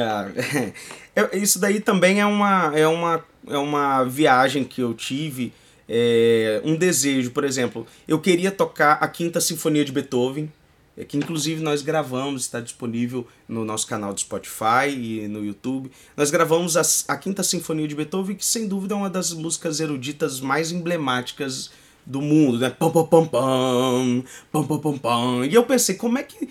É, 1.16 1.38
isso 1.38 1.60
daí 1.60 1.80
também 1.80 2.22
é 2.22 2.26
uma, 2.26 2.72
é 2.74 2.88
uma, 2.88 3.24
é 3.48 3.58
uma 3.58 4.04
viagem 4.06 4.64
que 4.64 4.82
eu 4.82 4.94
tive, 4.94 5.52
é, 5.88 6.62
um 6.64 6.76
desejo, 6.76 7.32
por 7.32 7.44
exemplo, 7.44 7.86
eu 8.08 8.20
queria 8.20 8.52
tocar 8.52 8.94
a 9.02 9.08
Quinta 9.08 9.42
Sinfonia 9.42 9.84
de 9.84 9.92
Beethoven, 9.92 10.50
é, 11.00 11.06
que 11.06 11.16
inclusive 11.16 11.64
nós 11.64 11.82
gravamos, 11.82 12.42
está 12.42 12.60
disponível 12.60 13.26
no 13.48 13.64
nosso 13.64 13.88
canal 13.88 14.14
do 14.14 14.20
Spotify 14.20 14.90
e 14.90 15.30
no 15.30 15.46
YouTube. 15.46 15.90
Nós 16.18 16.30
gravamos 16.30 16.76
a, 16.76 16.82
a 17.08 17.16
Quinta 17.16 17.42
Sinfonia 17.42 17.88
de 17.88 17.96
Beethoven, 17.96 18.36
que 18.36 18.46
sem 18.46 18.68
dúvida 18.68 18.94
é 18.94 18.98
uma 18.98 19.10
das 19.10 19.32
músicas 19.32 19.80
eruditas 19.80 20.42
mais 20.42 20.74
emblemáticas 20.74 21.72
do 22.06 22.22
mundo, 22.22 22.60
né? 22.60 22.70
Pam, 22.70 22.92
pam, 22.92 23.06
pam, 23.06 23.26
pam, 23.28 24.24
pam, 24.52 24.68
pam, 24.68 24.80
pam, 24.80 24.98
pam. 24.98 25.46
E 25.46 25.54
eu 25.54 25.64
pensei, 25.64 25.96
como 25.96 26.18
é 26.18 26.24
que 26.24 26.50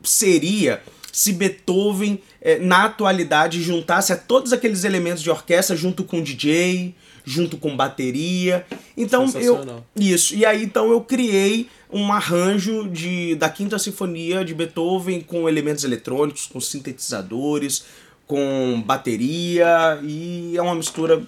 seria 0.00 0.80
se 1.10 1.32
Beethoven, 1.32 2.22
eh, 2.40 2.60
na 2.60 2.84
atualidade, 2.84 3.60
juntasse 3.60 4.12
a 4.12 4.16
todos 4.16 4.52
aqueles 4.52 4.84
elementos 4.84 5.20
de 5.20 5.30
orquestra 5.30 5.74
junto 5.74 6.04
com 6.04 6.22
DJ, 6.22 6.94
junto 7.28 7.58
com 7.58 7.76
bateria. 7.76 8.64
Então 8.96 9.30
eu 9.34 9.84
isso. 9.94 10.34
E 10.34 10.46
aí 10.46 10.64
então 10.64 10.90
eu 10.90 11.00
criei 11.02 11.68
um 11.92 12.10
arranjo 12.12 12.88
de 12.88 13.34
da 13.36 13.48
Quinta 13.48 13.78
Sinfonia 13.78 14.44
de 14.44 14.54
Beethoven 14.54 15.20
com 15.20 15.48
elementos 15.48 15.84
eletrônicos, 15.84 16.46
com 16.46 16.60
sintetizadores, 16.60 17.84
com 18.26 18.82
bateria 18.84 20.00
e 20.02 20.56
é 20.56 20.62
uma 20.62 20.74
mistura 20.74 21.22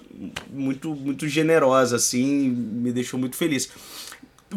muito 0.51 0.95
muito 0.95 1.27
generosa 1.27 1.95
assim, 1.95 2.49
me 2.49 2.91
deixou 2.91 3.19
muito 3.19 3.35
feliz. 3.35 3.69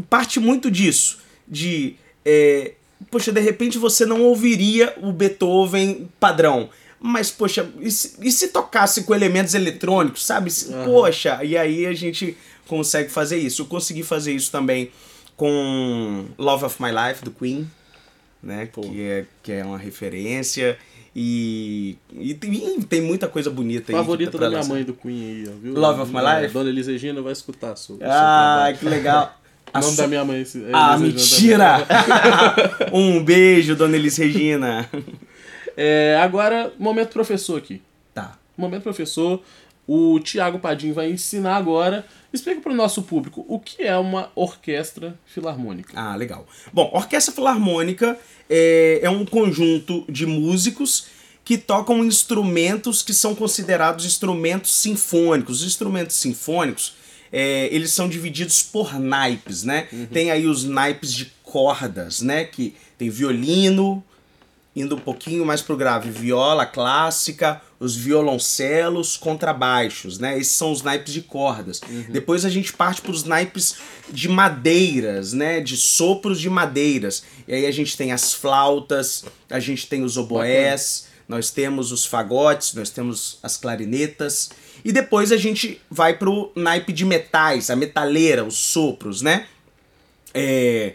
Parte 0.09 0.40
muito 0.40 0.70
disso, 0.70 1.18
de 1.46 1.96
é, 2.24 2.72
poxa, 3.11 3.30
de 3.30 3.40
repente 3.40 3.78
você 3.78 4.07
não 4.07 4.22
ouviria 4.22 4.94
o 5.02 5.12
Beethoven 5.12 6.09
padrão. 6.18 6.70
Mas, 7.06 7.30
poxa, 7.30 7.68
e 7.80 7.90
se, 7.90 8.16
e 8.22 8.32
se 8.32 8.48
tocasse 8.48 9.02
com 9.04 9.14
elementos 9.14 9.52
eletrônicos, 9.52 10.24
sabe? 10.24 10.50
Se- 10.50 10.72
Poxa, 10.86 11.44
e 11.44 11.54
aí 11.54 11.84
a 11.84 11.92
gente 11.92 12.34
consegue 12.66 13.10
fazer 13.10 13.36
isso. 13.36 13.60
Eu 13.60 13.66
consegui 13.66 14.02
fazer 14.02 14.32
isso 14.32 14.50
também 14.50 14.90
com 15.36 16.24
Love 16.38 16.64
of 16.64 16.82
My 16.82 16.88
Life, 16.90 17.22
do 17.22 17.30
Queen, 17.30 17.70
né? 18.42 18.68
Que 18.72 19.02
é, 19.02 19.24
que 19.42 19.52
é 19.52 19.62
uma 19.64 19.76
referência. 19.76 20.78
E, 21.14 21.96
e 22.12 22.32
tem, 22.34 22.80
tem 22.80 23.00
muita 23.02 23.28
coisa 23.28 23.50
bonita 23.50 23.92
aí. 23.92 23.96
Favorita 23.96 24.30
pra 24.32 24.40
da 24.40 24.48
minha 24.48 24.60
lançar. 24.60 24.72
mãe 24.74 24.82
do 24.82 24.94
Queen 24.94 25.24
aí, 25.26 25.44
ó, 25.48 25.52
viu? 25.62 25.74
Love 25.74 26.00
of 26.00 26.12
My 26.12 26.20
É, 26.24 26.40
Life? 26.40 26.54
Dona 26.54 26.70
Elis 26.70 26.86
Regina 26.86 27.20
vai 27.20 27.32
escutar 27.34 27.76
seu 27.76 27.98
Ah, 28.02 28.72
que 28.78 28.84
legal. 28.86 29.38
O 29.74 29.78
nome 29.80 29.90
su- 29.92 29.96
da 29.96 30.06
minha 30.06 30.24
mãe 30.24 30.36
é 30.36 30.38
Elis 30.40 30.56
Ah, 30.72 30.96
Regina 30.96 31.78
mentira! 31.78 31.86
um 32.92 33.22
beijo, 33.24 33.74
dona 33.74 33.96
Elis 33.96 34.16
Regina. 34.16 34.88
É, 35.76 36.18
agora, 36.20 36.72
momento 36.78 37.12
professor 37.12 37.58
aqui. 37.58 37.82
Tá. 38.12 38.38
Momento 38.56 38.82
professor, 38.82 39.42
o 39.87 40.18
Tiago 40.20 40.58
Padim 40.58 40.92
vai 40.92 41.10
ensinar 41.10 41.56
agora. 41.56 42.06
Explica 42.32 42.60
para 42.60 42.72
o 42.72 42.74
nosso 42.74 43.02
público 43.02 43.44
o 43.48 43.58
que 43.58 43.82
é 43.82 43.96
uma 43.96 44.30
orquestra 44.34 45.18
filarmônica. 45.26 45.92
Ah, 45.94 46.16
legal. 46.16 46.46
Bom, 46.72 46.90
Orquestra 46.92 47.34
Filarmônica 47.34 48.18
é, 48.48 49.00
é 49.02 49.10
um 49.10 49.24
conjunto 49.24 50.04
de 50.08 50.26
músicos 50.26 51.06
que 51.44 51.58
tocam 51.58 52.04
instrumentos 52.04 53.02
que 53.02 53.12
são 53.12 53.34
considerados 53.34 54.06
instrumentos 54.06 54.74
sinfônicos. 54.74 55.60
Os 55.60 55.66
instrumentos 55.66 56.16
sinfônicos, 56.16 56.94
é, 57.30 57.68
eles 57.70 57.92
são 57.92 58.08
divididos 58.08 58.62
por 58.62 58.98
naipes, 58.98 59.62
né? 59.62 59.87
Tem 60.10 60.30
aí 60.30 60.46
os 60.46 60.64
naipes 60.64 61.12
de 61.12 61.26
cordas, 61.42 62.22
né? 62.22 62.44
Que 62.44 62.74
tem 62.96 63.10
violino, 63.10 64.02
indo 64.74 64.96
um 64.96 64.98
pouquinho 64.98 65.44
mais 65.46 65.62
pro 65.62 65.76
grave, 65.76 66.10
viola 66.10 66.66
clássica, 66.66 67.60
os 67.78 67.94
violoncelos, 67.94 69.16
contrabaixos, 69.16 70.18
né? 70.18 70.38
Esses 70.38 70.52
são 70.54 70.72
os 70.72 70.82
naipes 70.82 71.12
de 71.12 71.22
cordas. 71.22 71.80
Depois 72.10 72.44
a 72.44 72.50
gente 72.50 72.72
parte 72.72 73.00
para 73.00 73.12
os 73.12 73.24
naipes 73.24 73.76
de 74.10 74.28
madeiras, 74.28 75.32
né? 75.32 75.60
De 75.60 75.76
sopros 75.76 76.40
de 76.40 76.50
madeiras. 76.50 77.24
E 77.46 77.54
aí 77.54 77.66
a 77.66 77.70
gente 77.70 77.96
tem 77.96 78.12
as 78.12 78.32
flautas, 78.32 79.24
a 79.48 79.60
gente 79.60 79.87
tem 79.87 80.02
os 80.02 80.16
oboés, 80.16 81.06
nós 81.28 81.50
temos 81.50 81.92
os 81.92 82.04
fagotes, 82.04 82.74
nós 82.74 82.90
temos 82.90 83.38
as 83.42 83.56
clarinetas. 83.56 84.50
E 84.84 84.92
depois 84.92 85.32
a 85.32 85.37
gente 85.37 85.80
vai 85.90 86.18
pro 86.18 86.50
naipe 86.54 86.92
de 86.92 87.04
metais, 87.04 87.70
a 87.70 87.76
metaleira, 87.76 88.44
os 88.44 88.56
sopros, 88.56 89.22
né? 89.22 89.46
é, 90.34 90.94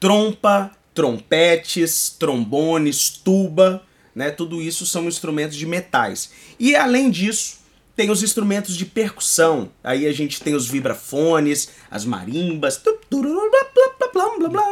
trompa, 0.00 0.70
trompetes, 0.98 2.12
trombones, 2.18 3.08
tuba, 3.08 3.84
né? 4.12 4.32
Tudo 4.32 4.60
isso 4.60 4.84
são 4.84 5.06
instrumentos 5.06 5.56
de 5.56 5.64
metais. 5.64 6.32
E 6.58 6.74
além 6.74 7.08
disso, 7.08 7.58
tem 7.94 8.10
os 8.10 8.20
instrumentos 8.20 8.76
de 8.76 8.84
percussão. 8.84 9.70
Aí 9.84 10.08
a 10.08 10.12
gente 10.12 10.42
tem 10.42 10.56
os 10.56 10.66
vibrafones, 10.66 11.68
as 11.88 12.04
marimbas, 12.04 12.82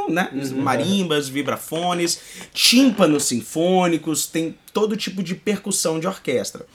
né? 0.09 0.29
Marimbas, 0.57 1.29
vibrafones, 1.29 2.19
tímpanos 2.53 3.23
sinfônicos, 3.27 4.27
tem 4.27 4.59
todo 4.73 4.97
tipo 4.97 5.23
de 5.23 5.37
percussão 5.37 6.01
de 6.01 6.09
orquestra. 6.09 6.67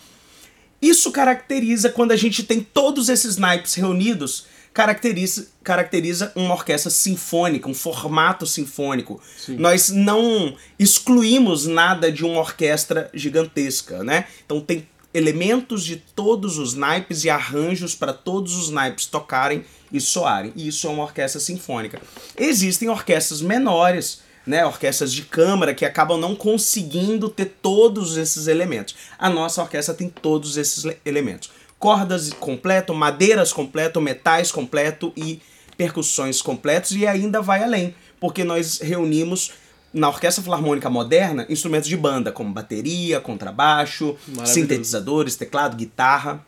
Isso 0.82 1.12
caracteriza 1.12 1.90
quando 1.90 2.14
a 2.14 2.16
gente 2.16 2.42
tem 2.44 2.62
todos 2.62 3.10
esses 3.10 3.36
naipes 3.36 3.74
reunidos, 3.74 4.46
caracteriza, 4.74 5.48
caracteriza 5.64 6.32
uma 6.36 6.54
orquestra 6.54 6.90
sinfônica, 6.90 7.70
um 7.70 7.74
formato 7.74 8.46
sinfônico. 8.46 9.22
Nós 9.50 9.90
não 9.90 10.56
excluímos 10.80 11.66
nada 11.66 12.12
de 12.12 12.24
uma 12.26 12.40
orquestra 12.40 13.10
gigantesca, 13.14 14.04
né? 14.04 14.26
Então 14.46 14.62
tem 14.62 14.88
elementos 15.14 15.84
de 15.84 15.98
todos 15.98 16.58
os 16.58 16.74
naipes 16.74 17.26
e 17.26 17.30
arranjos 17.30 17.94
para 17.94 18.14
todos 18.14 18.56
os 18.56 18.70
naipes 18.70 19.06
tocarem 19.06 19.66
e 19.92 20.00
soarem. 20.00 20.54
E 20.56 20.68
isso 20.70 20.88
é 20.88 20.90
uma 20.90 21.04
orquestra 21.04 21.40
sinfônica. 21.42 22.02
Existem 22.38 22.88
orquestras 22.88 23.42
menores, 23.42 24.22
né, 24.48 24.66
orquestras 24.66 25.12
de 25.12 25.24
câmara 25.24 25.74
que 25.76 25.86
acabam 25.86 26.18
não 26.20 26.34
conseguindo 26.34 27.30
ter 27.30 27.58
todos 27.62 28.16
esses 28.18 28.48
elementos. 28.48 28.96
A 29.20 29.30
nossa 29.30 29.62
orquestra 29.62 29.94
tem 29.94 30.08
todos 30.10 30.56
esses 30.58 30.84
le- 30.86 30.98
elementos. 31.06 31.52
Cordas 31.82 32.32
completo, 32.32 32.94
madeiras 32.94 33.52
completo, 33.52 34.00
metais 34.00 34.52
completo 34.52 35.12
e 35.17 35.41
percussões 35.76 36.39
completos 36.39 36.91
e 36.91 37.08
ainda 37.08 37.41
vai 37.41 37.63
além, 37.63 37.96
porque 38.20 38.44
nós 38.44 38.78
reunimos 38.80 39.54
na 39.91 40.08
Orquestra 40.08 40.44
Filarmônica 40.44 40.88
Moderna 40.91 41.44
instrumentos 41.50 41.89
de 41.89 41.98
banda, 41.98 42.32
como 42.32 42.54
bateria, 42.54 43.20
contrabaixo, 43.20 44.15
sintetizadores, 44.46 45.36
teclado, 45.36 45.76
guitarra. 45.76 46.46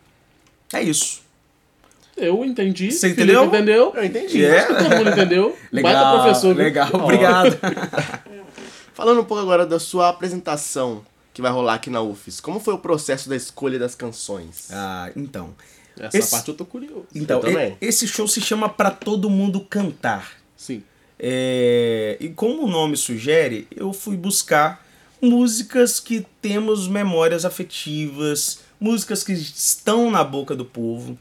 É 0.71 0.83
isso. 0.83 1.23
Eu 2.15 2.45
entendi. 2.45 2.91
Você 2.91 3.15
Felipe 3.15 3.23
entendeu? 3.23 3.45
entendeu? 3.45 3.93
Eu 3.95 4.03
entendi. 4.03 4.45
É. 4.45 4.59
Acho 4.59 4.67
que 4.67 4.83
todo 4.83 4.95
mundo 4.97 5.09
entendeu. 5.09 5.57
Legal, 5.73 5.93
Baita 5.93 6.23
professor. 6.23 6.55
legal, 6.55 6.89
obrigado. 6.93 7.57
Falando 8.93 9.21
um 9.21 9.25
pouco 9.25 9.41
agora 9.41 9.65
da 9.65 9.79
sua 9.79 10.09
apresentação 10.09 11.03
que 11.33 11.41
vai 11.41 11.51
rolar 11.51 11.75
aqui 11.75 11.89
na 11.89 12.01
UFES. 12.01 12.39
Como 12.39 12.59
foi 12.59 12.73
o 12.73 12.77
processo 12.77 13.27
da 13.27 13.35
escolha 13.35 13.79
das 13.79 13.95
canções? 13.95 14.67
Ah, 14.71 15.11
então. 15.15 15.53
Essa 15.99 16.17
Esse- 16.17 16.31
parte 16.31 16.49
eu 16.49 16.55
tô 16.55 16.65
curioso. 16.65 17.05
Então, 17.13 17.39
Eu 17.39 17.45
também. 17.45 17.77
e- 17.81 17.85
esse 17.85 18.07
show 18.07 18.27
se 18.27 18.41
chama 18.41 18.67
Pra 18.69 18.89
Todo 18.91 19.29
Mundo 19.29 19.59
Cantar. 19.61 20.31
Sim. 20.57 20.83
É, 21.19 22.17
e 22.19 22.29
como 22.29 22.63
o 22.63 22.67
nome 22.67 22.97
sugere, 22.97 23.67
eu 23.75 23.93
fui 23.93 24.17
buscar 24.17 24.85
músicas 25.21 25.99
que 25.99 26.25
temos 26.41 26.87
memórias 26.87 27.45
afetivas, 27.45 28.59
músicas 28.79 29.23
que 29.23 29.31
estão 29.33 30.11
na 30.11 30.23
boca 30.23 30.55
do 30.55 30.65
povo, 30.65 31.17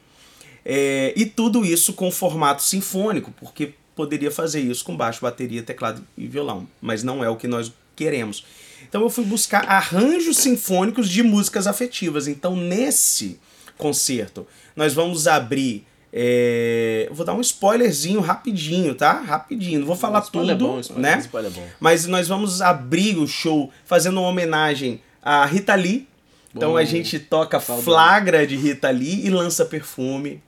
é, 0.64 1.12
e 1.16 1.24
tudo 1.26 1.64
isso 1.64 1.92
com 1.92 2.10
formato 2.10 2.62
sinfônico, 2.62 3.30
porque 3.38 3.74
poderia 3.94 4.30
fazer 4.30 4.60
isso 4.60 4.84
com 4.84 4.96
baixo, 4.96 5.20
bateria, 5.20 5.62
teclado 5.62 6.04
e 6.16 6.26
violão, 6.26 6.66
mas 6.80 7.02
não 7.04 7.22
é 7.22 7.28
o 7.28 7.36
que 7.36 7.46
nós 7.46 7.72
queremos. 7.94 8.44
Então 8.88 9.02
eu 9.02 9.10
fui 9.10 9.24
buscar 9.24 9.64
arranjos 9.68 10.38
sinfônicos 10.38 11.08
de 11.08 11.22
músicas 11.22 11.66
afetivas. 11.66 12.26
Então 12.28 12.56
nesse 12.56 13.38
concerto 13.78 14.46
nós 14.76 14.94
vamos 14.94 15.26
abrir 15.26 15.86
é, 16.14 17.08
vou 17.10 17.24
dar 17.24 17.32
um 17.32 17.40
spoilerzinho 17.40 18.20
rapidinho, 18.20 18.94
tá? 18.94 19.12
Rapidinho. 19.20 19.80
Não 19.80 19.86
vou 19.86 19.96
falar 19.96 20.18
é 20.18 20.30
tudo, 20.30 20.54
bom, 20.56 20.78
spoiler- 20.78 21.16
né? 21.16 21.18
Spoiler 21.20 21.50
é 21.50 21.54
bom. 21.54 21.66
Mas 21.80 22.06
nós 22.06 22.28
vamos 22.28 22.60
abrir 22.60 23.16
o 23.16 23.26
show 23.26 23.72
fazendo 23.86 24.20
uma 24.20 24.28
homenagem 24.28 25.00
a 25.22 25.46
Rita 25.46 25.74
Lee. 25.74 26.06
Então 26.54 26.72
Bom. 26.72 26.76
a 26.76 26.84
gente 26.84 27.18
toca 27.18 27.58
Saudade. 27.58 27.84
Flagra 27.84 28.46
de 28.46 28.56
Rita 28.56 28.90
Lee 28.90 29.24
e 29.26 29.30
lança 29.30 29.64
perfume. 29.64 30.42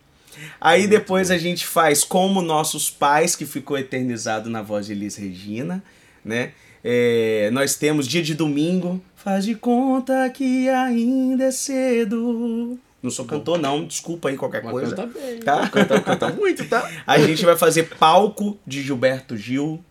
Aí 0.60 0.86
depois 0.86 1.30
a 1.30 1.38
gente 1.38 1.66
faz 1.66 2.04
Como 2.04 2.42
Nossos 2.42 2.90
Pais, 2.90 3.34
que 3.34 3.46
ficou 3.46 3.78
eternizado 3.78 4.50
na 4.50 4.60
voz 4.60 4.84
de 4.84 4.92
Elis 4.92 5.16
Regina, 5.16 5.82
né? 6.22 6.52
É, 6.86 7.48
nós 7.50 7.76
temos 7.76 8.06
Dia 8.06 8.22
de 8.22 8.34
Domingo, 8.34 9.00
faz 9.16 9.46
de 9.46 9.54
conta 9.54 10.28
que 10.28 10.68
ainda 10.68 11.44
é 11.44 11.50
cedo. 11.50 12.78
Não 13.02 13.10
sou 13.10 13.24
cantor 13.24 13.58
não, 13.58 13.86
desculpa 13.86 14.28
aí 14.28 14.36
qualquer 14.36 14.62
Mas 14.62 14.72
coisa. 14.72 14.96
canta 14.96 15.18
bem. 15.18 15.40
Tá? 15.40 15.68
Canta, 15.68 16.00
canta 16.00 16.28
muito, 16.28 16.68
tá? 16.68 16.90
A 17.06 17.18
gente 17.18 17.42
vai 17.44 17.56
fazer 17.56 17.84
Palco 17.98 18.58
de 18.66 18.82
Gilberto 18.82 19.34
Gil. 19.34 19.82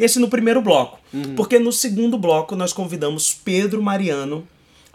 Esse 0.00 0.18
no 0.18 0.28
primeiro 0.28 0.60
bloco. 0.60 0.98
Uhum. 1.12 1.34
Porque 1.34 1.58
no 1.58 1.72
segundo 1.72 2.18
bloco 2.18 2.56
nós 2.56 2.72
convidamos 2.72 3.32
Pedro 3.34 3.82
Mariano 3.82 4.46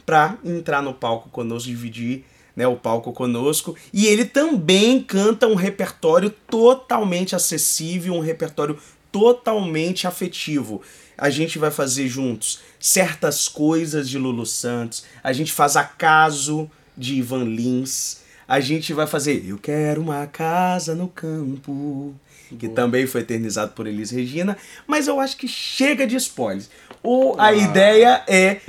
para 0.06 0.38
entrar 0.43 0.82
no 0.82 0.93
palco 0.93 1.30
conosco, 1.30 1.70
dividir 1.70 2.26
né, 2.58 2.67
o 2.67 2.76
palco 2.76 3.13
conosco. 3.13 3.76
E 3.93 4.08
ele 4.08 4.26
também 4.26 5.02
canta 5.02 5.48
um 5.48 5.54
repertório 5.54 6.32
totalmente 6.32 7.36
acessível, 7.36 8.15
um 8.15 8.20
repertório 8.20 8.80
totalmente 9.12 10.08
afetivo. 10.08 10.82
A 11.15 11.30
gente 11.30 11.60
vai 11.60 11.70
fazer 11.70 12.08
juntos 12.08 12.60
certas 12.80 13.48
coisas 13.48 14.10
de 14.10 14.17
Lulu 14.17 14.46
Santos, 14.46 15.06
a 15.24 15.32
gente 15.32 15.54
faz 15.54 15.76
acaso 15.76 16.70
de 16.98 17.15
Ivan 17.15 17.43
Lins, 17.43 18.22
a 18.48 18.60
gente 18.60 18.93
vai 18.93 19.06
fazer 19.06 19.43
Eu 19.48 19.58
Quero 19.58 20.02
uma 20.02 20.26
Casa 20.26 20.96
no 20.96 21.08
Campo, 21.08 22.15
que 22.58 22.68
também 22.70 23.06
foi 23.08 23.22
eternizado 23.22 23.72
por 23.74 23.88
Elis 23.88 24.12
Regina, 24.12 24.58
mas 24.86 25.08
eu 25.08 25.20
acho 25.20 25.38
que 25.38 25.48
chega 25.48 26.06
de 26.06 26.16
spoilers. 26.16 26.70
O, 27.04 27.36
a 27.38 27.54
ideia 27.54 28.24
é, 28.28 28.60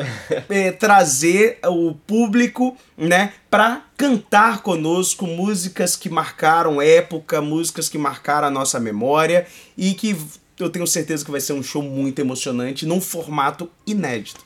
é 0.48 0.72
trazer 0.72 1.58
o 1.64 1.94
público, 1.94 2.76
né, 2.96 3.32
para 3.50 3.84
cantar 3.96 4.62
conosco 4.62 5.26
músicas 5.26 5.96
que 5.96 6.08
marcaram 6.08 6.80
época, 6.80 7.40
músicas 7.40 7.88
que 7.88 7.98
marcaram 7.98 8.48
a 8.48 8.50
nossa 8.50 8.78
memória 8.78 9.46
e 9.76 9.94
que 9.94 10.16
eu 10.58 10.70
tenho 10.70 10.86
certeza 10.86 11.24
que 11.24 11.30
vai 11.30 11.40
ser 11.40 11.52
um 11.52 11.62
show 11.62 11.82
muito 11.82 12.18
emocionante 12.18 12.86
num 12.86 13.00
formato 13.00 13.70
inédito. 13.86 14.44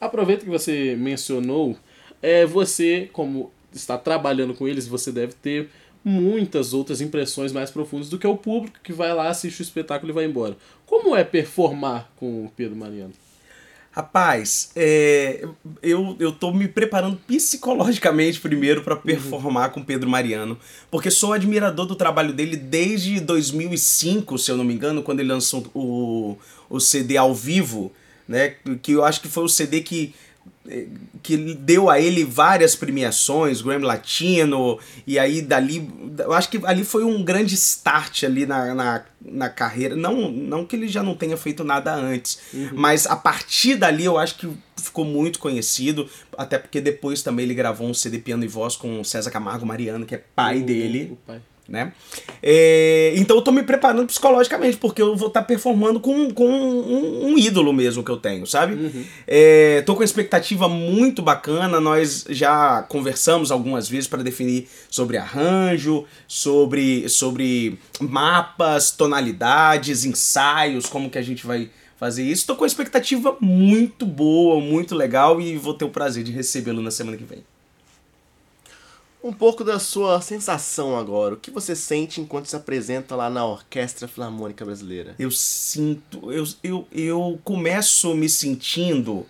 Aproveita 0.00 0.44
que 0.44 0.50
você 0.50 0.96
mencionou, 0.96 1.76
é, 2.20 2.44
você, 2.44 3.08
como 3.12 3.52
está 3.72 3.96
trabalhando 3.96 4.54
com 4.54 4.66
eles, 4.68 4.86
você 4.86 5.10
deve 5.10 5.32
ter 5.34 5.70
muitas 6.04 6.72
outras 6.72 7.00
impressões 7.00 7.52
mais 7.52 7.70
profundas 7.70 8.08
do 8.08 8.18
que 8.18 8.26
o 8.26 8.36
público 8.36 8.80
que 8.82 8.92
vai 8.92 9.14
lá, 9.14 9.28
assiste 9.28 9.60
o 9.60 9.62
espetáculo 9.62 10.10
e 10.10 10.14
vai 10.14 10.24
embora. 10.24 10.56
Como 10.86 11.16
é 11.16 11.24
performar 11.24 12.10
com 12.16 12.44
o 12.44 12.52
Pedro 12.54 12.76
Mariano? 12.76 13.12
Rapaz, 13.94 14.70
é, 14.74 15.46
eu, 15.82 16.16
eu 16.18 16.32
tô 16.32 16.50
me 16.50 16.66
preparando 16.66 17.18
psicologicamente 17.26 18.40
primeiro 18.40 18.82
para 18.82 18.96
performar 18.96 19.70
com 19.70 19.84
Pedro 19.84 20.08
Mariano, 20.08 20.58
porque 20.90 21.10
sou 21.10 21.34
admirador 21.34 21.84
do 21.84 21.94
trabalho 21.94 22.32
dele 22.32 22.56
desde 22.56 23.20
2005, 23.20 24.38
se 24.38 24.50
eu 24.50 24.56
não 24.56 24.64
me 24.64 24.72
engano, 24.72 25.02
quando 25.02 25.20
ele 25.20 25.28
lançou 25.28 25.66
o, 25.74 26.38
o 26.70 26.80
CD 26.80 27.18
ao 27.18 27.34
vivo, 27.34 27.92
né? 28.26 28.54
Que 28.80 28.92
eu 28.92 29.04
acho 29.04 29.20
que 29.20 29.28
foi 29.28 29.44
o 29.44 29.48
CD 29.48 29.82
que 29.82 30.14
que 31.22 31.36
deu 31.36 31.90
a 31.90 32.00
ele 32.00 32.24
várias 32.24 32.76
premiações, 32.76 33.60
Grammy 33.60 33.84
Latino, 33.84 34.78
e 35.06 35.18
aí 35.18 35.42
dali, 35.42 35.88
eu 36.18 36.32
acho 36.32 36.48
que 36.48 36.60
ali 36.64 36.84
foi 36.84 37.04
um 37.04 37.22
grande 37.24 37.54
start 37.56 38.22
ali 38.24 38.46
na, 38.46 38.72
na, 38.74 39.04
na 39.20 39.48
carreira, 39.48 39.96
não, 39.96 40.30
não 40.30 40.64
que 40.64 40.76
ele 40.76 40.86
já 40.88 41.02
não 41.02 41.14
tenha 41.16 41.36
feito 41.36 41.64
nada 41.64 41.94
antes, 41.94 42.38
mas 42.72 43.06
a 43.06 43.16
partir 43.16 43.74
dali 43.76 44.04
eu 44.04 44.16
acho 44.18 44.36
que 44.38 44.48
ficou 44.76 45.04
muito 45.04 45.38
conhecido, 45.38 46.08
até 46.38 46.58
porque 46.58 46.80
depois 46.80 47.22
também 47.22 47.44
ele 47.44 47.54
gravou 47.54 47.88
um 47.88 47.94
CD 47.94 48.18
piano 48.18 48.44
e 48.44 48.48
voz 48.48 48.76
com 48.76 49.02
César 49.04 49.30
Camargo 49.30 49.66
Mariano, 49.66 50.06
que 50.06 50.14
é 50.14 50.22
pai 50.34 50.58
O- 50.60 50.64
dele, 50.64 51.08
o 51.12 51.16
pai. 51.16 51.40
Né? 51.72 51.90
É, 52.42 53.14
então 53.16 53.34
eu 53.34 53.42
tô 53.42 53.50
me 53.50 53.62
preparando 53.62 54.06
psicologicamente, 54.06 54.76
porque 54.76 55.00
eu 55.00 55.16
vou 55.16 55.28
estar 55.28 55.40
performando 55.40 55.98
com, 55.98 56.30
com 56.30 56.46
um, 56.46 57.28
um 57.28 57.38
ídolo 57.38 57.72
mesmo 57.72 58.04
que 58.04 58.10
eu 58.10 58.18
tenho, 58.18 58.46
sabe? 58.46 59.06
É, 59.26 59.80
tô 59.86 59.96
com 59.96 60.02
expectativa 60.02 60.68
muito 60.68 61.22
bacana, 61.22 61.80
nós 61.80 62.26
já 62.28 62.82
conversamos 62.82 63.50
algumas 63.50 63.88
vezes 63.88 64.06
para 64.06 64.22
definir 64.22 64.68
sobre 64.90 65.16
arranjo, 65.16 66.04
sobre, 66.28 67.08
sobre 67.08 67.78
mapas, 67.98 68.90
tonalidades, 68.90 70.04
ensaios, 70.04 70.84
como 70.84 71.08
que 71.08 71.16
a 71.16 71.22
gente 71.22 71.46
vai 71.46 71.70
fazer 71.96 72.22
isso. 72.22 72.46
Tô 72.46 72.54
com 72.54 72.66
expectativa 72.66 73.34
muito 73.40 74.04
boa, 74.04 74.60
muito 74.60 74.94
legal 74.94 75.40
e 75.40 75.56
vou 75.56 75.72
ter 75.72 75.86
o 75.86 75.88
prazer 75.88 76.22
de 76.22 76.32
recebê-lo 76.32 76.82
na 76.82 76.90
semana 76.90 77.16
que 77.16 77.24
vem. 77.24 77.42
Um 79.22 79.32
pouco 79.32 79.62
da 79.62 79.78
sua 79.78 80.20
sensação 80.20 80.98
agora. 80.98 81.34
O 81.34 81.36
que 81.36 81.50
você 81.50 81.76
sente 81.76 82.20
enquanto 82.20 82.46
se 82.46 82.56
apresenta 82.56 83.14
lá 83.14 83.30
na 83.30 83.46
Orquestra 83.46 84.08
Filarmônica 84.08 84.64
Brasileira? 84.64 85.14
Eu 85.18 85.30
sinto. 85.30 86.32
Eu, 86.32 86.44
eu, 86.62 86.88
eu 86.90 87.40
começo 87.44 88.14
me 88.14 88.28
sentindo. 88.28 89.24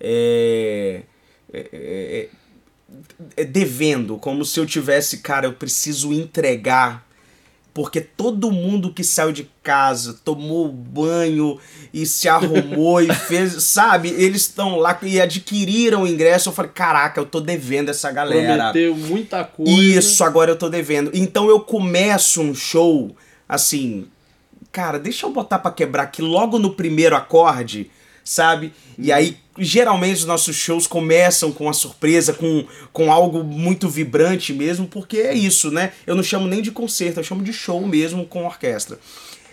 é, 0.00 1.02
é, 1.52 1.68
é, 1.72 2.28
é, 3.36 3.44
devendo, 3.44 4.18
como 4.18 4.44
se 4.44 4.58
eu 4.58 4.66
tivesse, 4.66 5.18
cara, 5.18 5.46
eu 5.46 5.52
preciso 5.52 6.12
entregar. 6.12 7.06
Porque 7.78 8.00
todo 8.00 8.50
mundo 8.50 8.92
que 8.92 9.04
saiu 9.04 9.30
de 9.30 9.48
casa, 9.62 10.18
tomou 10.24 10.66
banho 10.66 11.60
e 11.94 12.04
se 12.06 12.28
arrumou 12.28 13.00
e 13.00 13.06
fez, 13.14 13.62
sabe? 13.62 14.08
Eles 14.08 14.40
estão 14.40 14.78
lá 14.78 14.98
e 15.00 15.20
adquiriram 15.20 16.02
o 16.02 16.06
ingresso. 16.08 16.48
Eu 16.48 16.52
falei, 16.52 16.72
caraca, 16.74 17.20
eu 17.20 17.24
tô 17.24 17.38
devendo 17.40 17.88
essa 17.88 18.10
galera. 18.10 18.72
Prometeu 18.72 18.96
muita 18.96 19.44
coisa. 19.44 19.70
Isso, 19.70 20.24
agora 20.24 20.50
eu 20.50 20.56
tô 20.56 20.68
devendo. 20.68 21.12
Então 21.14 21.48
eu 21.48 21.60
começo 21.60 22.42
um 22.42 22.52
show 22.52 23.14
assim, 23.48 24.08
cara, 24.72 24.98
deixa 24.98 25.24
eu 25.24 25.30
botar 25.30 25.60
pra 25.60 25.70
quebrar 25.70 26.02
aqui 26.02 26.20
logo 26.20 26.58
no 26.58 26.74
primeiro 26.74 27.14
acorde, 27.14 27.88
sabe? 28.28 28.74
E 28.98 29.10
aí, 29.10 29.38
geralmente 29.56 30.18
os 30.18 30.24
nossos 30.26 30.54
shows 30.54 30.86
começam 30.86 31.50
com 31.50 31.64
uma 31.64 31.72
surpresa, 31.72 32.34
com, 32.34 32.66
com 32.92 33.10
algo 33.10 33.42
muito 33.42 33.88
vibrante 33.88 34.52
mesmo, 34.52 34.86
porque 34.86 35.16
é 35.16 35.32
isso, 35.32 35.70
né? 35.70 35.92
Eu 36.06 36.14
não 36.14 36.22
chamo 36.22 36.46
nem 36.46 36.60
de 36.60 36.70
concerto, 36.70 37.20
eu 37.20 37.24
chamo 37.24 37.42
de 37.42 37.54
show 37.54 37.86
mesmo 37.86 38.26
com 38.26 38.44
orquestra. 38.44 38.98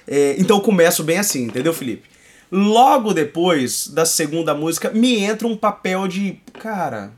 É, 0.06 0.36
então 0.38 0.58
eu 0.58 0.62
começo 0.62 1.06
bem 1.06 1.18
assim, 1.18 1.46
entendeu, 1.46 1.74
Felipe? 1.74 2.04
Logo 2.52 3.14
depois 3.14 3.88
da 3.88 4.06
segunda 4.06 4.54
música, 4.54 4.90
me 4.90 5.20
entra 5.20 5.48
um 5.48 5.56
papel 5.56 6.06
de, 6.06 6.38
cara, 6.60 7.14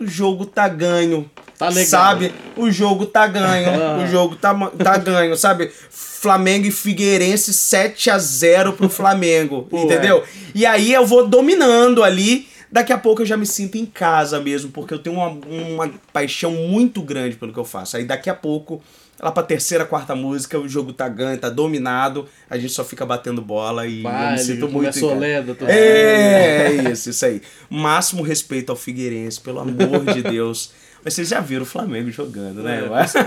o 0.00 0.06
jogo 0.06 0.46
tá 0.46 0.68
ganho. 0.68 1.28
Tá 1.58 1.68
legal. 1.68 1.86
Sabe? 1.86 2.32
O 2.56 2.70
jogo 2.70 3.06
tá 3.06 3.26
ganho. 3.26 3.68
Ah. 3.80 3.98
O 4.04 4.06
jogo 4.06 4.36
tá, 4.36 4.54
tá 4.82 4.96
ganho, 4.98 5.36
sabe? 5.36 5.70
Flamengo 5.90 6.66
e 6.66 6.70
Figueirense 6.70 7.52
7 7.52 8.10
a 8.10 8.18
0 8.18 8.72
pro 8.72 8.88
Flamengo, 8.88 9.62
Pô, 9.70 9.82
entendeu? 9.84 10.22
E 10.54 10.64
aí 10.64 10.92
eu 10.92 11.04
vou 11.06 11.26
dominando 11.28 12.02
ali. 12.02 12.48
Daqui 12.72 12.92
a 12.92 12.98
pouco 12.98 13.22
eu 13.22 13.26
já 13.26 13.36
me 13.36 13.46
sinto 13.46 13.76
em 13.76 13.86
casa 13.86 14.40
mesmo, 14.40 14.70
porque 14.72 14.92
eu 14.94 14.98
tenho 14.98 15.14
uma, 15.16 15.28
uma 15.28 15.90
paixão 16.12 16.50
muito 16.52 17.02
grande 17.02 17.36
pelo 17.36 17.52
que 17.52 17.58
eu 17.58 17.64
faço. 17.64 17.96
Aí 17.96 18.04
daqui 18.04 18.28
a 18.28 18.34
pouco, 18.34 18.82
lá 19.20 19.30
pra 19.30 19.44
terceira, 19.44 19.84
quarta 19.84 20.14
música, 20.16 20.58
o 20.58 20.68
jogo 20.68 20.92
tá 20.92 21.08
ganho, 21.08 21.38
tá 21.38 21.48
dominado, 21.48 22.26
a 22.50 22.58
gente 22.58 22.72
só 22.72 22.82
fica 22.84 23.06
batendo 23.06 23.40
bola 23.40 23.86
e 23.86 24.02
eu 24.02 24.10
me 24.32 24.38
sinto 24.38 24.68
muito. 24.68 24.98
Soleda, 24.98 25.54
tô- 25.54 25.66
É, 25.66 26.66
é 26.66 26.90
isso, 26.90 27.10
isso 27.10 27.24
aí. 27.24 27.40
Máximo 27.70 28.22
respeito 28.24 28.70
ao 28.70 28.76
Figueirense, 28.76 29.40
pelo 29.40 29.60
amor 29.60 30.04
de 30.12 30.22
Deus. 30.28 30.72
Mas 31.04 31.14
vocês 31.14 31.28
já 31.28 31.38
viram 31.40 31.62
o 31.62 31.66
Flamengo 31.66 32.10
jogando, 32.10 32.62
né? 32.62 32.78
É, 32.80 32.86
Eu 32.86 32.94
acho- 32.94 33.18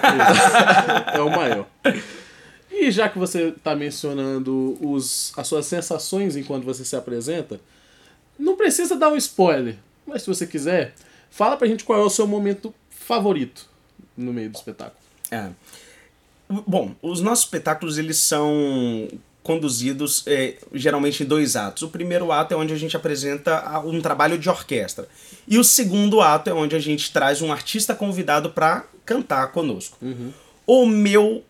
é 1.13 1.21
o 1.21 1.29
maior. 1.29 1.67
E 2.71 2.89
já 2.91 3.07
que 3.07 3.17
você 3.19 3.49
está 3.49 3.75
mencionando 3.75 4.77
os, 4.81 5.31
as 5.37 5.47
suas 5.47 5.65
sensações 5.65 6.35
enquanto 6.35 6.63
você 6.63 6.83
se 6.83 6.95
apresenta, 6.95 7.59
não 8.37 8.55
precisa 8.55 8.95
dar 8.95 9.09
um 9.09 9.15
spoiler, 9.17 9.75
mas 10.05 10.21
se 10.23 10.27
você 10.27 10.45
quiser, 10.47 10.93
fala 11.29 11.55
pra 11.57 11.67
gente 11.67 11.83
qual 11.83 11.99
é 11.99 12.03
o 12.03 12.09
seu 12.09 12.25
momento 12.27 12.73
favorito 12.89 13.67
no 14.15 14.33
meio 14.33 14.49
do 14.49 14.55
espetáculo. 14.55 14.97
É. 15.31 15.49
Bom, 16.49 16.95
os 17.01 17.19
nossos 17.21 17.45
espetáculos 17.45 17.97
eles 17.97 18.17
são 18.17 19.07
conduzidos 19.47 20.23
é, 20.27 20.55
geralmente 20.73 21.23
em 21.23 21.25
dois 21.25 21.55
atos. 21.55 21.81
O 21.83 21.87
primeiro 21.87 22.31
ato 22.31 22.53
é 22.53 22.57
onde 22.57 22.73
a 22.73 22.77
gente 22.77 22.95
apresenta 22.97 23.79
um 23.85 24.01
trabalho 24.01 24.37
de 24.37 24.49
orquestra. 24.49 25.07
E 25.47 25.57
o 25.57 25.63
segundo 25.63 26.19
ato 26.21 26.49
é 26.49 26.53
onde 26.53 26.75
a 26.75 26.79
gente 26.79 27.11
traz 27.13 27.41
um 27.41 27.51
artista 27.51 27.95
convidado 27.95 28.49
para 28.49 28.83
cantar 29.05 29.47
conosco. 29.53 29.97
O 30.67 30.85
meu 30.85 31.43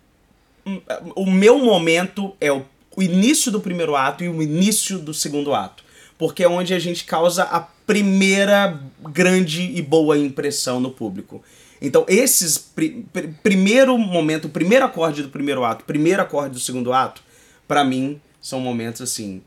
o 1.16 1.26
meu 1.26 1.58
momento 1.60 2.36
é 2.40 2.52
o, 2.52 2.64
o 2.96 3.02
início 3.02 3.52
do 3.52 3.60
primeiro 3.60 3.96
ato 3.96 4.24
e 4.24 4.30
o 4.30 4.44
início 4.44 5.00
do 5.00 5.14
segundo 5.14 5.54
ato. 5.54 5.84
Porque 6.18 6.44
é 6.44 6.48
onde 6.50 6.74
a 6.74 6.80
gente 6.80 7.04
causa 7.06 7.44
a 7.44 7.60
primeira 7.62 8.80
grande 9.12 9.62
e 9.76 9.82
boa 9.82 10.18
impressão 10.18 10.80
no 10.80 10.92
público. 10.92 11.42
Então, 11.82 12.06
esses 12.08 12.58
pri- 12.58 13.06
pri- 13.14 13.30
primeiro 13.42 13.98
momento, 13.98 14.46
o 14.46 14.50
primeiro 14.50 14.84
acorde 14.84 15.22
do 15.24 15.30
primeiro 15.30 15.64
ato, 15.64 15.86
primeiro 15.86 16.22
acorde 16.22 16.56
do 16.56 16.60
segundo 16.60 16.92
ato, 16.92 17.22
pra 17.68 17.84
mim 17.84 18.22
são 18.42 18.60
momentos 18.60 19.02
assim, 19.02 19.42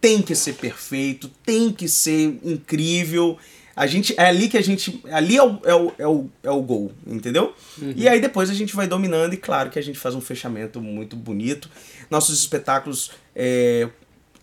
tem 0.00 0.20
que 0.22 0.34
ser 0.34 0.54
perfeito, 0.54 1.28
tem 1.44 1.72
que 1.72 1.88
ser 1.88 2.38
incrível. 2.44 3.38
A 3.74 3.86
gente, 3.86 4.14
é 4.16 4.24
ali 4.24 4.48
que 4.48 4.56
a 4.56 4.62
gente. 4.62 5.02
Ali 5.10 5.36
é 5.36 5.42
o, 5.42 5.60
é 5.64 5.74
o, 5.74 5.92
é 5.98 6.06
o, 6.06 6.30
é 6.44 6.50
o 6.50 6.62
gol, 6.62 6.92
entendeu? 7.06 7.54
E 7.94 8.08
aí 8.08 8.20
depois 8.20 8.48
a 8.48 8.54
gente 8.54 8.74
vai 8.74 8.86
dominando 8.86 9.34
e 9.34 9.36
claro 9.36 9.68
que 9.68 9.78
a 9.78 9.82
gente 9.82 9.98
faz 9.98 10.14
um 10.14 10.20
fechamento 10.20 10.80
muito 10.80 11.14
bonito. 11.14 11.68
Nossos 12.10 12.38
espetáculos 12.38 13.10
é, 13.34 13.88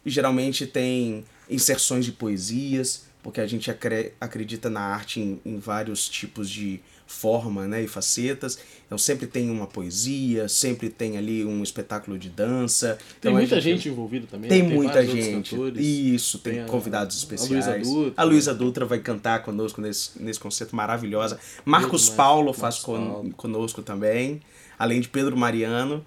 geralmente 0.05 0.67
tem 0.67 1.25
inserções 1.49 2.05
de 2.05 2.11
poesias, 2.11 3.05
porque 3.23 3.41
a 3.41 3.47
gente 3.47 3.71
acre- 3.71 4.13
acredita 4.21 4.69
na 4.69 4.81
arte 4.81 5.19
em, 5.19 5.41
em 5.43 5.57
vários 5.57 6.07
tipos 6.07 6.47
de 6.47 6.79
forma 7.07 7.67
né, 7.67 7.83
e 7.83 7.87
facetas. 7.87 8.57
Então 8.85 8.97
sempre 8.97 9.25
tem 9.27 9.49
uma 9.49 9.65
poesia, 9.67 10.47
sempre 10.47 10.89
tem 10.89 11.17
ali 11.17 11.43
um 11.45 11.63
espetáculo 11.63 12.17
de 12.17 12.29
dança. 12.29 12.97
Tem 12.97 13.29
Então, 13.29 13.31
a 13.31 13.35
muita 13.39 13.59
gente 13.61 13.89
envolvida 13.89 14.27
também. 14.27 14.49
tem 14.49 14.63
né? 14.63 14.73
muita 14.73 14.93
vários 14.93 15.09
outros 15.09 15.25
gente. 15.27 15.49
cantores. 15.51 15.85
Isso, 15.85 16.39
tem, 16.39 16.53
Tem 16.53 16.61
a- 16.63 16.65
convidados 16.65 17.15
a 17.15 17.19
especiais. 17.19 17.51
Luísa 17.51 17.79
Dutra. 17.79 18.13
A 18.17 18.23
Luísa 18.23 18.53
Dutra 18.53 18.85
vai 18.85 18.99
cantar 18.99 19.41
conosco 19.43 19.81
nesse, 19.81 20.21
nesse 20.21 20.39
concerto 20.39 20.75
maravilhosa. 20.75 21.39
Marcos. 21.65 22.09
Paulo 22.09 22.45
Marcos 22.45 22.61
faz 22.61 22.79
con- 22.79 23.05
Paulo. 23.07 23.33
conosco 23.35 23.81
também, 23.81 24.41
além 24.77 25.01
de 25.01 25.07
Pedro 25.09 25.35
Mariano. 25.37 26.05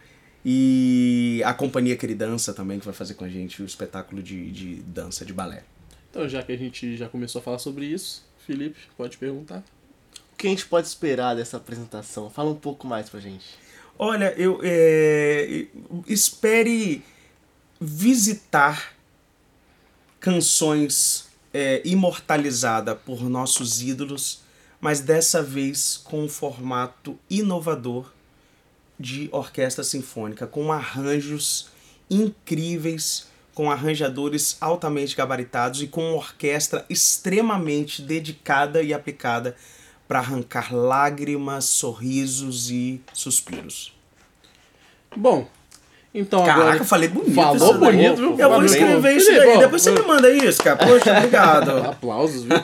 E 0.49 1.43
a 1.45 1.53
Companhia 1.53 1.97
Queridança 1.97 2.55
também, 2.55 2.79
que 2.79 2.85
vai 2.85 2.95
fazer 2.95 3.15
com 3.15 3.25
a 3.25 3.29
gente 3.29 3.61
o 3.63 3.67
espetáculo 3.67 4.23
de, 4.23 4.49
de 4.53 4.75
dança, 4.77 5.25
de 5.25 5.33
balé. 5.33 5.65
Então, 6.09 6.29
já 6.29 6.41
que 6.41 6.53
a 6.53 6.57
gente 6.57 6.97
já 6.97 7.09
começou 7.09 7.41
a 7.41 7.43
falar 7.43 7.59
sobre 7.59 7.85
isso, 7.87 8.25
Felipe, 8.47 8.79
pode 8.97 9.19
perguntar. 9.19 9.65
O 10.37 10.39
que 10.39 10.49
a 10.49 10.51
gente 10.51 10.67
pode 10.67 10.87
esperar 10.87 11.35
dessa 11.35 11.57
apresentação? 11.57 12.29
Fala 12.29 12.51
um 12.51 12.55
pouco 12.55 12.87
mais 12.87 13.09
pra 13.09 13.19
gente. 13.19 13.47
Olha, 13.99 14.35
eu 14.37 14.61
é, 14.63 15.65
espere 16.07 17.03
visitar 17.81 18.95
canções 20.21 21.31
é, 21.55 21.81
imortalizadas 21.87 22.99
por 23.07 23.23
nossos 23.31 23.81
ídolos, 23.81 24.43
mas 24.79 25.01
dessa 25.01 25.43
vez 25.43 25.97
com 26.05 26.25
um 26.25 26.29
formato 26.29 27.19
inovador 27.31 28.13
de 29.01 29.31
orquestra 29.33 29.83
sinfônica, 29.83 30.47
com 30.47 30.71
arranjos 30.71 31.71
incríveis, 32.11 33.27
com 33.55 33.71
arranjadores 33.71 34.59
altamente 34.61 35.17
gabaritados 35.17 35.81
e 35.81 35.87
com 35.87 36.11
uma 36.11 36.17
orquestra 36.19 36.85
extremamente 36.91 38.03
dedicada 38.03 38.83
e 38.83 38.93
aplicada 38.93 39.57
para 40.07 40.21
arrancar 40.21 40.75
lágrimas, 40.75 41.65
sorrisos 41.65 42.71
e 42.71 43.01
suspiros. 43.13 43.93
Bom, 45.17 45.49
então 46.15 46.41
Caraca, 46.41 46.63
agora... 46.63 46.79
eu 46.79 46.85
falei 46.85 47.09
bonito. 47.11 47.35
Falou 47.35 47.75
bonito, 47.79 48.17
viu? 48.17 48.39
Eu 48.39 48.49
vou 48.49 48.65
escrever 48.65 49.17
isso 49.17 49.31
daí. 49.35 49.59
Depois 49.59 49.83
você 49.83 49.91
me 49.91 50.01
manda 50.01 50.31
isso, 50.31 50.63
cara. 50.63 50.77
Poxa, 50.77 51.13
obrigado. 51.19 51.71
Aplausos, 51.79 52.45
viu? 52.45 52.57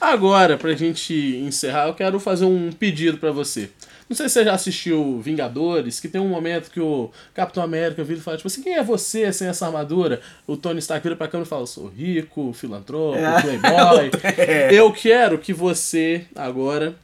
Agora, 0.00 0.56
pra 0.56 0.72
gente 0.72 1.14
encerrar, 1.14 1.88
eu 1.88 1.94
quero 1.94 2.18
fazer 2.18 2.46
um 2.46 2.70
pedido 2.72 3.18
pra 3.18 3.32
você. 3.32 3.68
Não 4.10 4.16
sei 4.16 4.28
se 4.28 4.32
você 4.34 4.44
já 4.44 4.52
assistiu 4.54 5.20
Vingadores, 5.20 6.00
que 6.00 6.08
tem 6.08 6.20
um 6.20 6.26
momento 6.28 6.68
que 6.72 6.80
o 6.80 7.10
Capitão 7.32 7.62
América 7.62 8.02
vira 8.02 8.18
e 8.18 8.22
fala, 8.22 8.36
tipo 8.36 8.48
assim, 8.48 8.60
quem 8.60 8.74
é 8.74 8.82
você 8.82 9.32
sem 9.32 9.46
essa 9.46 9.66
armadura? 9.66 10.20
O 10.48 10.56
Tony 10.56 10.80
Stark 10.80 11.00
vira 11.04 11.14
pra 11.14 11.28
câmera 11.28 11.46
e 11.46 11.48
fala, 11.48 11.64
sou 11.64 11.86
rico, 11.86 12.52
filantropo, 12.52 13.16
É. 13.16 13.40
playboy. 13.40 14.10
É. 14.36 14.74
Eu 14.74 14.92
quero 14.92 15.38
que 15.38 15.52
você, 15.52 16.24
agora, 16.34 16.96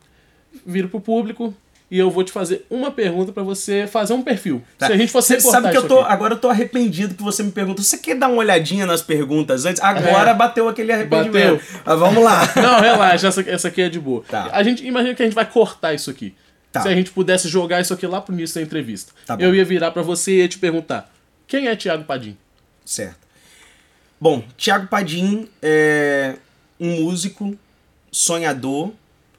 vire 0.67 0.89
pro 0.89 1.01
público 1.01 1.55
e 1.89 1.97
eu 1.97 2.11
vou 2.11 2.25
te 2.25 2.33
fazer 2.33 2.67
uma 2.69 2.91
pergunta 2.91 3.31
pra 3.31 3.45
você 3.45 3.87
fazer 3.87 4.13
um 4.13 4.21
perfil. 4.23 4.61
Se 4.77 4.87
a 4.93 4.97
gente 4.97 5.13
fosse 5.13 5.35
Tá. 5.35 5.41
Você 5.41 5.49
sabe 5.53 5.71
que 5.71 5.77
eu 5.77 5.87
tô. 5.87 6.01
aqui. 6.01 6.13
Agora 6.13 6.35
eu 6.35 6.39
tô 6.41 6.49
arrependido 6.49 7.15
que 7.15 7.23
você 7.23 7.45
me 7.45 7.53
perguntou. 7.53 7.85
Você 7.85 7.99
quer 7.99 8.17
dar 8.17 8.27
uma 8.27 8.39
olhadinha 8.39 8.85
nas 8.85 9.01
perguntas 9.01 9.65
antes? 9.65 9.81
Agora 9.81 10.31
É. 10.31 10.35
bateu 10.35 10.69
aquele 10.69 10.91
arrependimento. 10.93 11.59
Bateu. 11.59 11.81
Mas 11.85 11.99
vamos 12.01 12.25
lá. 12.25 12.41
Não, 12.61 12.81
relaxa, 12.81 13.29
essa, 13.29 13.41
essa 13.49 13.69
aqui 13.69 13.83
é 13.83 13.89
de 13.89 14.01
boa. 14.01 14.25
Tá. 14.29 14.49
A 14.53 14.65
gente 14.65 14.85
imagina 14.85 15.15
que 15.15 15.23
a 15.23 15.27
gente 15.27 15.35
vai 15.37 15.47
cortar 15.49 15.95
isso 15.95 16.11
aqui. 16.11 16.35
Tá. 16.77 16.83
Se 16.83 16.89
a 16.89 16.95
gente 16.95 17.11
pudesse 17.11 17.49
jogar 17.49 17.81
isso 17.81 17.95
aqui 17.95 18.07
lá 18.07 18.21
pro 18.21 18.35
início 18.35 18.57
da 18.57 18.63
entrevista. 18.63 19.13
Tá 19.27 19.37
eu 19.39 19.55
ia 19.55 19.65
virar 19.65 19.91
pra 19.91 20.03
você 20.03 20.33
e 20.33 20.37
ia 20.39 20.49
te 20.49 20.59
perguntar: 20.59 21.13
quem 21.47 21.69
é 21.69 21.77
Thiago 21.77 22.05
Padim? 22.05 22.37
Certo. 22.85 23.27
Bom, 24.21 24.45
Tiago 24.57 24.87
Padim 24.87 25.49
é 25.63 26.37
um 26.79 27.03
músico 27.03 27.57
sonhador 28.11 28.93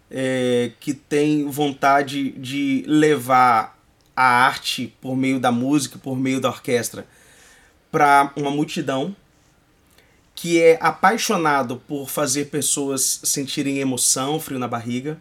é, 0.10 0.72
que 0.80 0.94
tem 0.94 1.50
vontade 1.50 2.32
de 2.32 2.84
levar 2.88 3.78
a 4.16 4.24
arte 4.24 4.94
por 5.00 5.16
meio 5.16 5.40
da 5.40 5.52
música, 5.52 6.00
por 6.00 6.18
meio 6.18 6.42
da 6.42 6.50
orquestra, 6.50 7.06
para 7.92 8.32
uma 8.36 8.50
multidão 8.50 9.16
que 10.34 10.62
é 10.62 10.78
apaixonado 10.80 11.82
por 11.88 12.10
fazer 12.10 12.46
pessoas 12.46 13.22
sentirem 13.24 13.80
emoção, 13.80 14.40
frio 14.40 14.60
na 14.60 14.68
barriga, 14.68 15.20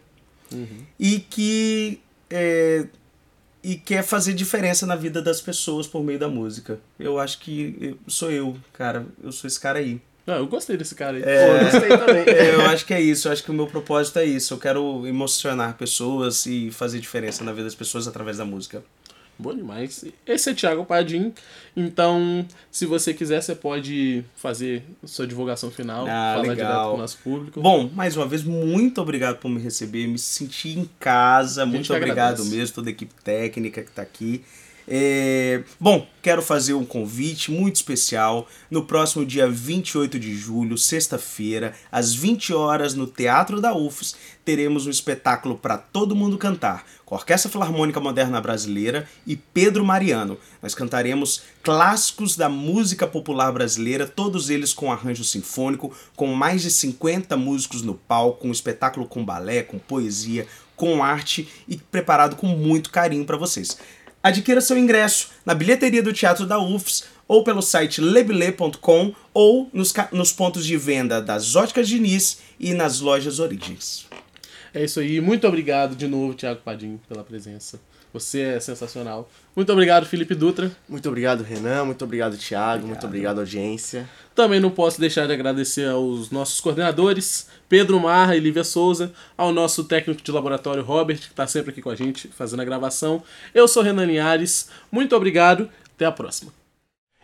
e 0.99 1.19
que 1.19 1.99
é, 2.29 2.85
e 3.63 3.75
quer 3.75 4.03
fazer 4.03 4.33
diferença 4.33 4.85
na 4.85 4.95
vida 4.95 5.21
das 5.21 5.41
pessoas 5.41 5.87
por 5.87 6.03
meio 6.03 6.19
da 6.19 6.27
música. 6.27 6.79
Eu 6.99 7.19
acho 7.19 7.39
que 7.39 7.75
eu- 7.79 7.97
sou 8.07 8.31
eu, 8.31 8.55
cara. 8.73 9.05
Eu 9.23 9.31
sou 9.31 9.47
esse 9.47 9.59
cara 9.59 9.79
aí. 9.79 9.99
Ah, 10.25 10.37
eu 10.37 10.47
gostei 10.47 10.75
desse 10.75 10.93
cara 10.93 11.15
aí. 11.17 11.23
É. 11.23 11.47
Pô, 11.47 11.63
gostei 11.71 11.97
também. 11.97 12.23
É, 12.27 12.53
eu 12.55 12.61
acho 12.67 12.85
que 12.85 12.93
é 12.93 13.01
isso. 13.01 13.27
Eu 13.27 13.31
acho 13.31 13.43
que 13.43 13.49
o 13.51 13.53
meu 13.53 13.65
propósito 13.67 14.19
é 14.19 14.25
isso. 14.25 14.53
Eu 14.53 14.57
quero 14.57 15.07
emocionar 15.07 15.75
pessoas 15.77 16.45
e 16.45 16.69
fazer 16.71 16.99
diferença 16.99 17.43
na 17.45 17.51
vida 17.53 17.63
das 17.63 17.75
pessoas 17.75 18.07
através 18.07 18.37
da 18.37 18.43
música. 18.45 18.83
Bom 19.39 19.53
demais. 19.55 20.03
Esse 20.25 20.49
é 20.49 20.53
Thiago 20.53 20.83
Padim. 20.85 21.31
Então, 21.75 22.45
se 22.71 22.85
você 22.87 23.13
quiser, 23.13 23.41
você 23.41 23.53
pode 23.53 24.23
fazer 24.35 24.83
sua 25.05 25.27
divulgação 25.27 25.69
final, 25.69 26.05
Ah, 26.07 26.33
falar 26.37 26.47
legal. 26.47 26.55
direto 26.55 26.89
com 26.89 26.95
o 26.95 26.97
nosso 26.97 27.17
público. 27.19 27.61
Bom, 27.61 27.89
mais 27.93 28.17
uma 28.17 28.25
vez, 28.25 28.43
muito 28.43 28.99
obrigado 28.99 29.37
por 29.37 29.49
me 29.49 29.61
receber. 29.61 30.07
Me 30.07 30.17
senti 30.17 30.69
em 30.79 30.89
casa. 30.99 31.65
Muito 31.65 31.93
obrigado 31.93 32.33
agradece. 32.41 32.49
mesmo, 32.55 32.75
toda 32.75 32.89
a 32.89 32.91
equipe 32.91 33.13
técnica 33.23 33.83
que 33.83 33.91
tá 33.91 34.01
aqui. 34.01 34.43
É, 34.87 35.63
Bom, 35.79 36.07
quero 36.21 36.41
fazer 36.41 36.73
um 36.73 36.85
convite 36.85 37.51
muito 37.51 37.75
especial. 37.75 38.47
No 38.71 38.85
próximo 38.85 39.25
dia 39.25 39.49
28 39.49 40.17
de 40.17 40.35
julho, 40.35 40.77
sexta-feira, 40.77 41.73
às 41.91 42.13
20 42.15 42.53
horas, 42.53 42.93
no 42.93 43.05
Teatro 43.05 43.59
da 43.59 43.75
UFES, 43.75 44.15
teremos 44.45 44.87
um 44.87 44.89
espetáculo 44.89 45.57
para 45.57 45.77
todo 45.77 46.15
mundo 46.15 46.37
cantar, 46.37 46.85
com 47.05 47.15
a 47.15 47.17
Orquestra 47.17 47.51
Filarmônica 47.51 47.99
Moderna 47.99 48.39
Brasileira 48.39 49.07
e 49.25 49.35
Pedro 49.35 49.83
Mariano. 49.83 50.37
Nós 50.61 50.73
cantaremos 50.73 51.43
clássicos 51.61 52.37
da 52.37 52.47
música 52.47 53.05
popular 53.05 53.51
brasileira, 53.51 54.07
todos 54.07 54.49
eles 54.49 54.73
com 54.73 54.89
arranjo 54.89 55.25
sinfônico, 55.25 55.93
com 56.15 56.27
mais 56.27 56.61
de 56.61 56.71
50 56.71 57.35
músicos 57.35 57.81
no 57.81 57.93
palco, 57.93 58.47
um 58.47 58.51
espetáculo 58.51 59.05
com 59.05 59.25
balé, 59.25 59.63
com 59.63 59.77
poesia, 59.77 60.47
com 60.77 61.03
arte 61.03 61.49
e 61.67 61.75
preparado 61.75 62.35
com 62.35 62.47
muito 62.47 62.91
carinho 62.91 63.25
para 63.25 63.35
vocês. 63.35 63.77
Adquira 64.27 64.59
seu 64.59 64.77
ingresso 64.77 65.29
na 65.45 65.53
bilheteria 65.53 66.03
do 66.03 66.11
Teatro 66.11 66.45
da 66.45 66.59
UFS 66.59 67.05
ou 67.25 67.45
pelo 67.45 67.61
site 67.61 68.01
lebile.com 68.01 69.13
ou 69.33 69.69
nos, 69.71 69.93
nos 70.11 70.33
pontos 70.33 70.65
de 70.65 70.75
venda 70.75 71.21
das 71.21 71.55
Óticas 71.55 71.87
Diniz 71.87 72.39
e 72.59 72.73
nas 72.73 72.99
lojas 72.99 73.39
Origens. 73.39 74.05
É 74.73 74.83
isso 74.83 74.99
aí. 74.99 75.21
Muito 75.21 75.47
obrigado 75.47 75.95
de 75.95 76.07
novo, 76.07 76.33
Thiago 76.33 76.59
Padim, 76.61 76.99
pela 77.07 77.23
presença. 77.23 77.79
Você 78.13 78.41
é 78.41 78.59
sensacional. 78.59 79.29
Muito 79.55 79.71
obrigado, 79.71 80.05
Felipe 80.05 80.33
Dutra. 80.33 80.71
Muito 80.87 81.07
obrigado, 81.07 81.43
Renan. 81.43 81.85
Muito 81.85 82.03
obrigado, 82.05 82.37
Thiago. 82.37 82.87
Muito 82.87 83.05
obrigado, 83.05 83.39
audiência. 83.39 84.07
Também 84.33 84.59
não 84.59 84.69
posso 84.69 84.99
deixar 84.99 85.27
de 85.27 85.33
agradecer 85.33 85.89
aos 85.89 86.29
nossos 86.31 86.59
coordenadores, 86.59 87.47
Pedro 87.67 87.99
Marra 87.99 88.35
e 88.35 88.39
Lívia 88.39 88.63
Souza, 88.63 89.11
ao 89.35 89.51
nosso 89.51 89.83
técnico 89.83 90.21
de 90.21 90.31
laboratório, 90.31 90.83
Robert, 90.83 91.17
que 91.17 91.25
está 91.25 91.47
sempre 91.47 91.71
aqui 91.71 91.81
com 91.81 91.89
a 91.89 91.95
gente 91.95 92.27
fazendo 92.27 92.61
a 92.61 92.65
gravação. 92.65 93.23
Eu 93.53 93.67
sou 93.67 93.83
Renan 93.83 94.05
Linhares. 94.05 94.69
Muito 94.91 95.15
obrigado. 95.15 95.69
Até 95.95 96.05
a 96.05 96.11
próxima. 96.11 96.66